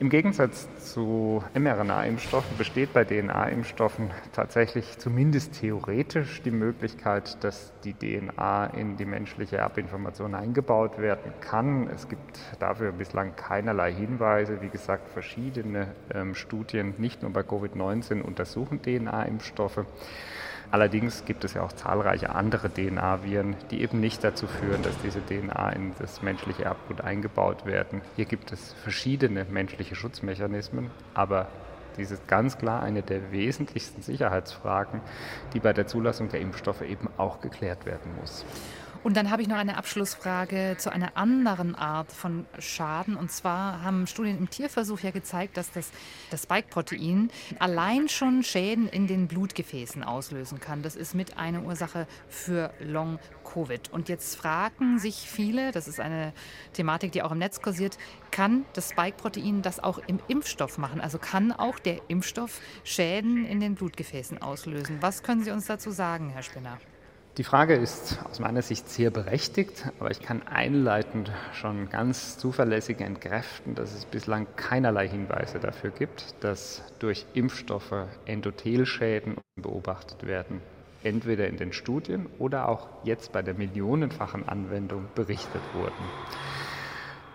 Im 0.00 0.08
Gegensatz 0.08 0.66
zu 0.92 1.44
mRNA-Impfstoffen 1.54 2.58
besteht 2.58 2.92
bei 2.92 3.04
DNA-Impfstoffen 3.04 4.10
tatsächlich 4.32 4.98
zumindest 4.98 5.60
theoretisch 5.60 6.42
die 6.42 6.50
Möglichkeit, 6.50 7.42
dass 7.44 7.72
die 7.84 7.94
DNA 7.94 8.66
in 8.76 8.96
die 8.96 9.04
menschliche 9.04 9.58
Erbinformation 9.58 10.34
eingebaut 10.34 10.98
werden 10.98 11.32
kann. 11.40 11.88
Es 11.88 12.08
gibt 12.08 12.40
dafür 12.58 12.90
bislang 12.90 13.36
keinerlei 13.36 13.92
Hinweise. 13.92 14.60
Wie 14.60 14.68
gesagt, 14.68 15.08
verschiedene 15.10 15.94
ähm, 16.12 16.34
Studien, 16.34 16.94
nicht 16.98 17.22
nur 17.22 17.32
bei 17.32 17.42
Covid-19, 17.42 18.20
untersuchen 18.20 18.82
DNA-Impfstoffe. 18.82 19.84
Allerdings 20.70 21.24
gibt 21.24 21.44
es 21.44 21.54
ja 21.54 21.62
auch 21.62 21.72
zahlreiche 21.72 22.34
andere 22.34 22.68
DNA-Viren, 22.68 23.56
die 23.70 23.82
eben 23.82 24.00
nicht 24.00 24.24
dazu 24.24 24.46
führen, 24.46 24.82
dass 24.82 24.96
diese 25.02 25.20
DNA 25.20 25.70
in 25.70 25.92
das 25.98 26.22
menschliche 26.22 26.64
Erbgut 26.64 27.00
eingebaut 27.00 27.64
werden. 27.66 28.02
Hier 28.16 28.24
gibt 28.24 28.52
es 28.52 28.72
verschiedene 28.82 29.44
menschliche 29.44 29.94
Schutzmechanismen, 29.94 30.90
aber 31.14 31.48
dies 31.96 32.10
ist 32.10 32.26
ganz 32.26 32.58
klar 32.58 32.82
eine 32.82 33.02
der 33.02 33.30
wesentlichsten 33.30 34.02
Sicherheitsfragen, 34.02 35.00
die 35.52 35.60
bei 35.60 35.72
der 35.72 35.86
Zulassung 35.86 36.28
der 36.28 36.40
Impfstoffe 36.40 36.82
eben 36.82 37.08
auch 37.18 37.40
geklärt 37.40 37.86
werden 37.86 38.10
muss. 38.20 38.44
Und 39.04 39.18
dann 39.18 39.30
habe 39.30 39.42
ich 39.42 39.48
noch 39.48 39.58
eine 39.58 39.76
Abschlussfrage 39.76 40.76
zu 40.78 40.90
einer 40.90 41.14
anderen 41.14 41.74
Art 41.74 42.10
von 42.10 42.46
Schaden. 42.58 43.16
Und 43.16 43.30
zwar 43.30 43.82
haben 43.82 44.06
Studien 44.06 44.38
im 44.38 44.48
Tierversuch 44.48 45.00
ja 45.00 45.10
gezeigt, 45.10 45.58
dass 45.58 45.70
das, 45.70 45.90
das 46.30 46.44
Spike-Protein 46.44 47.30
allein 47.58 48.08
schon 48.08 48.42
Schäden 48.42 48.88
in 48.88 49.06
den 49.06 49.28
Blutgefäßen 49.28 50.02
auslösen 50.02 50.58
kann. 50.58 50.80
Das 50.80 50.96
ist 50.96 51.14
mit 51.14 51.36
eine 51.36 51.60
Ursache 51.60 52.06
für 52.30 52.72
Long-Covid. 52.80 53.92
Und 53.92 54.08
jetzt 54.08 54.36
fragen 54.36 54.98
sich 54.98 55.16
viele, 55.16 55.70
das 55.70 55.86
ist 55.86 56.00
eine 56.00 56.32
Thematik, 56.72 57.12
die 57.12 57.22
auch 57.22 57.32
im 57.32 57.38
Netz 57.38 57.60
kursiert, 57.60 57.98
kann 58.30 58.64
das 58.72 58.88
Spike-Protein 58.88 59.60
das 59.60 59.80
auch 59.80 59.98
im 60.06 60.18
Impfstoff 60.28 60.78
machen? 60.78 61.02
Also 61.02 61.18
kann 61.18 61.52
auch 61.52 61.78
der 61.78 62.00
Impfstoff 62.08 62.58
Schäden 62.84 63.44
in 63.44 63.60
den 63.60 63.74
Blutgefäßen 63.74 64.40
auslösen? 64.40 64.96
Was 65.02 65.22
können 65.22 65.44
Sie 65.44 65.50
uns 65.50 65.66
dazu 65.66 65.90
sagen, 65.90 66.30
Herr 66.30 66.42
Spinner? 66.42 66.78
Die 67.36 67.42
Frage 67.42 67.74
ist 67.74 68.20
aus 68.30 68.38
meiner 68.38 68.62
Sicht 68.62 68.88
sehr 68.88 69.10
berechtigt, 69.10 69.86
aber 69.98 70.12
ich 70.12 70.20
kann 70.20 70.46
einleitend 70.46 71.32
schon 71.52 71.88
ganz 71.90 72.38
zuverlässig 72.38 73.00
entkräften, 73.00 73.74
dass 73.74 73.92
es 73.92 74.04
bislang 74.04 74.46
keinerlei 74.54 75.08
Hinweise 75.08 75.58
dafür 75.58 75.90
gibt, 75.90 76.36
dass 76.44 76.80
durch 77.00 77.26
Impfstoffe 77.34 78.06
Endothelschäden 78.24 79.34
beobachtet 79.60 80.24
werden, 80.28 80.60
entweder 81.02 81.48
in 81.48 81.56
den 81.56 81.72
Studien 81.72 82.26
oder 82.38 82.68
auch 82.68 82.86
jetzt 83.02 83.32
bei 83.32 83.42
der 83.42 83.54
millionenfachen 83.54 84.48
Anwendung 84.48 85.08
berichtet 85.16 85.62
wurden. 85.74 86.04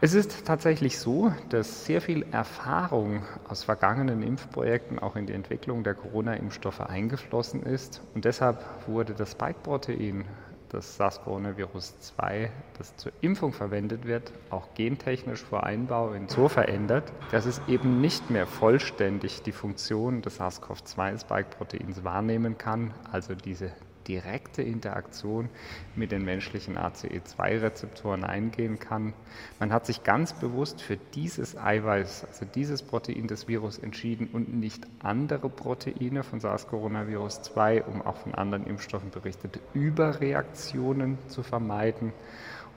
Es 0.02 0.14
ist 0.14 0.46
tatsächlich 0.46 0.98
so, 0.98 1.34
dass 1.50 1.84
sehr 1.84 2.00
viel 2.00 2.26
Erfahrung 2.32 3.24
aus 3.50 3.66
vergangenen 3.66 4.24
Impfprojekten 4.24 4.98
auch 4.98 5.18
in 5.18 5.26
die 5.26 5.34
Entwicklung 5.34 5.84
der 5.84 5.94
Corona-Impfstoffe 5.94 6.80
eingeflossen 6.80 7.64
ist. 7.64 8.02
Und 8.16 8.24
deshalb 8.24 8.64
wurde 8.88 9.14
das 9.14 9.32
Spike-Protein, 9.32 10.24
das 10.70 10.96
SARS-Coronavirus 10.96 12.00
2, 12.00 12.50
das 12.78 12.96
zur 12.96 13.12
Impfung 13.20 13.52
verwendet 13.52 14.06
wird, 14.06 14.32
auch 14.52 14.74
gentechnisch 14.74 15.44
vor 15.44 15.66
Einbau 15.66 16.14
so 16.28 16.48
verändert, 16.48 17.12
dass 17.32 17.46
es 17.46 17.62
eben 17.68 18.00
nicht 18.00 18.30
mehr 18.30 18.48
vollständig 18.48 19.42
die 19.42 19.52
Funktion 19.52 20.22
des 20.22 20.40
SARS-CoV-2-Spike-Proteins 20.40 22.06
wahrnehmen 22.06 22.58
kann, 22.58 22.94
also 23.12 23.36
diese 23.36 23.74
direkte 24.10 24.64
Interaktion 24.64 25.50
mit 25.96 26.12
den 26.12 26.26
menschlichen 26.26 26.78
ACE2-Rezeptoren 26.78 28.24
eingehen 28.24 28.80
kann. 28.80 29.14
Man 29.60 29.72
hat 29.72 29.86
sich 29.86 30.04
ganz 30.04 30.34
bewusst 30.34 30.82
für 30.82 30.98
dieses 30.98 31.56
Eiweiß, 31.56 32.26
also 32.26 32.46
dieses 32.46 32.82
Protein 32.82 33.28
des 33.28 33.48
Virus 33.48 33.78
entschieden 33.78 34.28
und 34.34 34.54
nicht 34.54 34.86
andere 35.02 35.50
Proteine 35.50 36.24
von 36.24 36.40
SARS-Coronavirus 36.40 37.44
2, 37.44 37.84
um 37.84 38.02
auch 38.02 38.18
von 38.18 38.34
anderen 38.34 38.66
Impfstoffen 38.66 39.12
berichtete 39.12 39.60
Überreaktionen 39.74 41.20
zu 41.28 41.44
vermeiden. 41.44 42.12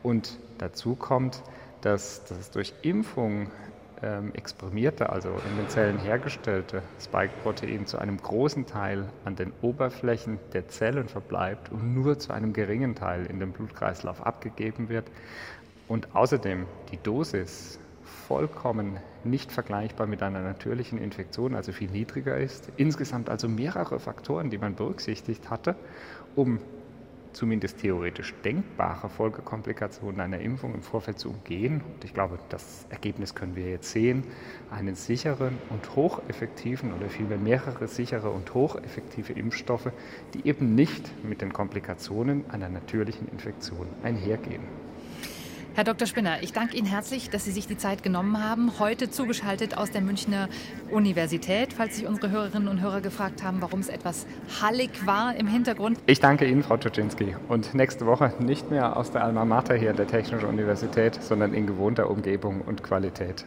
Und 0.02 0.38
dazu 0.58 0.94
kommt, 0.94 1.42
dass 1.80 2.24
das 2.24 2.50
durch 2.50 2.74
Impfung 2.82 3.50
ähm, 4.02 4.34
exprimierte, 4.34 5.10
also 5.10 5.28
in 5.28 5.56
den 5.56 5.68
Zellen 5.68 5.98
hergestellte 5.98 6.82
Spike-Protein 7.00 7.86
zu 7.86 7.98
einem 7.98 8.16
großen 8.18 8.66
Teil 8.66 9.08
an 9.24 9.36
den 9.36 9.52
Oberflächen 9.62 10.38
der 10.52 10.68
Zellen 10.68 11.08
verbleibt 11.08 11.70
und 11.70 11.94
nur 11.94 12.18
zu 12.18 12.32
einem 12.32 12.52
geringen 12.52 12.94
Teil 12.94 13.26
in 13.26 13.38
den 13.38 13.52
Blutkreislauf 13.52 14.24
abgegeben 14.26 14.88
wird. 14.88 15.10
Und 15.88 16.14
außerdem 16.14 16.66
die 16.90 16.98
Dosis 17.02 17.78
vollkommen 18.26 18.98
nicht 19.24 19.52
vergleichbar 19.52 20.06
mit 20.06 20.22
einer 20.22 20.40
natürlichen 20.40 20.98
Infektion, 20.98 21.54
also 21.54 21.72
viel 21.72 21.90
niedriger 21.90 22.36
ist. 22.36 22.70
Insgesamt 22.76 23.28
also 23.28 23.48
mehrere 23.48 24.00
Faktoren, 24.00 24.50
die 24.50 24.58
man 24.58 24.74
berücksichtigt 24.74 25.50
hatte, 25.50 25.76
um 26.34 26.58
zumindest 27.32 27.78
theoretisch 27.78 28.34
denkbare 28.44 29.08
Folgekomplikationen 29.08 30.20
einer 30.20 30.40
Impfung 30.40 30.74
im 30.74 30.82
Vorfeld 30.82 31.18
zu 31.18 31.30
umgehen. 31.30 31.82
Und 31.94 32.04
ich 32.04 32.14
glaube, 32.14 32.38
das 32.48 32.86
Ergebnis 32.90 33.34
können 33.34 33.56
wir 33.56 33.70
jetzt 33.70 33.90
sehen. 33.90 34.24
Einen 34.70 34.94
sicheren 34.94 35.58
und 35.70 35.96
hocheffektiven 35.96 36.92
oder 36.92 37.08
vielmehr 37.08 37.38
mehrere 37.38 37.88
sichere 37.88 38.30
und 38.30 38.54
hocheffektive 38.54 39.32
Impfstoffe, 39.32 39.90
die 40.34 40.46
eben 40.46 40.74
nicht 40.74 41.24
mit 41.24 41.40
den 41.40 41.52
Komplikationen 41.52 42.48
einer 42.50 42.68
natürlichen 42.68 43.28
Infektion 43.28 43.86
einhergehen. 44.02 44.81
Herr 45.74 45.84
Dr. 45.84 46.06
Spinner, 46.06 46.42
ich 46.42 46.52
danke 46.52 46.76
Ihnen 46.76 46.86
herzlich, 46.86 47.30
dass 47.30 47.46
Sie 47.46 47.50
sich 47.50 47.66
die 47.66 47.78
Zeit 47.78 48.02
genommen 48.02 48.44
haben. 48.44 48.78
Heute 48.78 49.08
zugeschaltet 49.08 49.74
aus 49.78 49.90
der 49.90 50.02
Münchner 50.02 50.50
Universität, 50.90 51.72
falls 51.72 51.96
sich 51.96 52.06
unsere 52.06 52.30
Hörerinnen 52.30 52.68
und 52.68 52.82
Hörer 52.82 53.00
gefragt 53.00 53.42
haben, 53.42 53.62
warum 53.62 53.80
es 53.80 53.88
etwas 53.88 54.26
hallig 54.60 54.90
war 55.06 55.34
im 55.34 55.46
Hintergrund. 55.46 55.98
Ich 56.04 56.20
danke 56.20 56.44
Ihnen, 56.44 56.62
Frau 56.62 56.76
Czuczynski. 56.76 57.36
Und 57.48 57.72
nächste 57.72 58.04
Woche 58.04 58.34
nicht 58.38 58.70
mehr 58.70 58.98
aus 58.98 59.12
der 59.12 59.24
Alma 59.24 59.46
Mater 59.46 59.74
hier 59.74 59.94
der 59.94 60.06
Technischen 60.06 60.46
Universität, 60.46 61.18
sondern 61.22 61.54
in 61.54 61.66
gewohnter 61.66 62.10
Umgebung 62.10 62.60
und 62.60 62.82
Qualität. 62.82 63.46